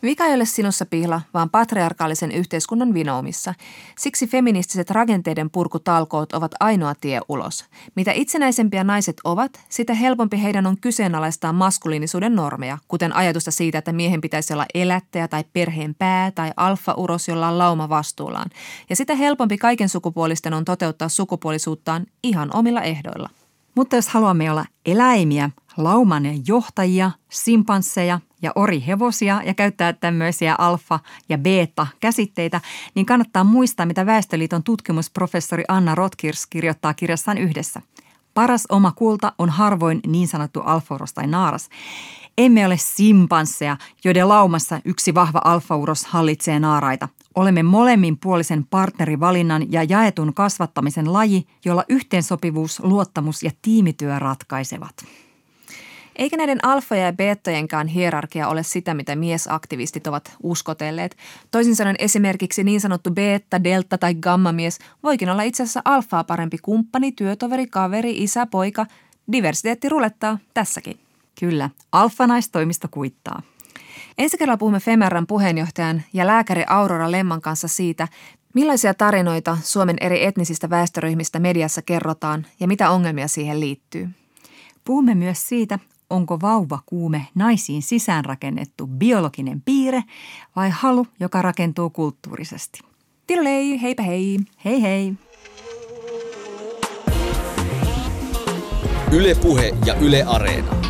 [0.03, 3.55] Vika ei ole sinussa pihla, vaan patriarkaalisen yhteiskunnan vinoumissa.
[3.98, 7.64] Siksi feministiset rakenteiden purkutalkoot ovat ainoa tie ulos.
[7.94, 13.92] Mitä itsenäisempiä naiset ovat, sitä helpompi heidän on kyseenalaistaa maskuliinisuuden normeja, kuten ajatusta siitä, että
[13.92, 18.51] miehen pitäisi olla elättäjä tai perheen pää tai alfa-uros, jolla on lauma vastuullaan.
[18.90, 23.39] Ja sitä helpompi kaiken sukupuolisten on toteuttaa sukupuolisuuttaan ihan omilla ehdoilla.
[23.75, 31.39] Mutta jos haluamme olla eläimiä, lauman johtajia, simpansseja ja orihevosia ja käyttää tämmöisiä alfa- ja
[31.39, 32.61] beta-käsitteitä,
[32.95, 37.83] niin kannattaa muistaa, mitä Väestöliiton tutkimusprofessori Anna Rotkirs kirjoittaa kirjassaan yhdessä.
[38.35, 41.68] Paras oma kulta on harvoin niin sanottu alfauros tai naaras.
[42.41, 47.09] Emme ole simpansseja, joiden laumassa yksi vahva alfauros hallitsee naaraita.
[47.34, 55.05] Olemme molemminpuolisen partnerivalinnan ja jaetun kasvattamisen laji, jolla yhteensopivuus, luottamus ja tiimityö ratkaisevat.
[56.16, 61.16] Eikä näiden alfa- ja beettojenkaan hierarkia ole sitä, mitä miesaktivistit ovat uskotelleet.
[61.51, 66.59] Toisin sanoen esimerkiksi niin sanottu beta, delta tai gamma-mies voikin olla itse asiassa alfaa parempi
[66.59, 68.86] kumppani, työtoveri, kaveri, isä, poika.
[69.32, 71.10] Diversiteetti rulettaa tässäkin.
[71.41, 73.43] Kyllä, alfanaistoimisto kuittaa.
[74.18, 78.09] Ensi kerralla puhumme Femerran puheenjohtajan ja lääkäri Aurora Lemman kanssa siitä,
[78.55, 84.09] millaisia tarinoita Suomen eri etnisistä väestöryhmistä mediassa kerrotaan ja mitä ongelmia siihen liittyy.
[84.84, 85.78] Puhumme myös siitä,
[86.11, 90.03] onko vauva kuume naisiin sisäänrakennettu biologinen piirre
[90.57, 92.80] vai halu, joka rakentuu kulttuurisesti.
[93.26, 94.38] Tilei, heipä hei.
[94.64, 95.14] Hei hei.
[99.12, 100.89] Yle Puhe ja Yle Areena.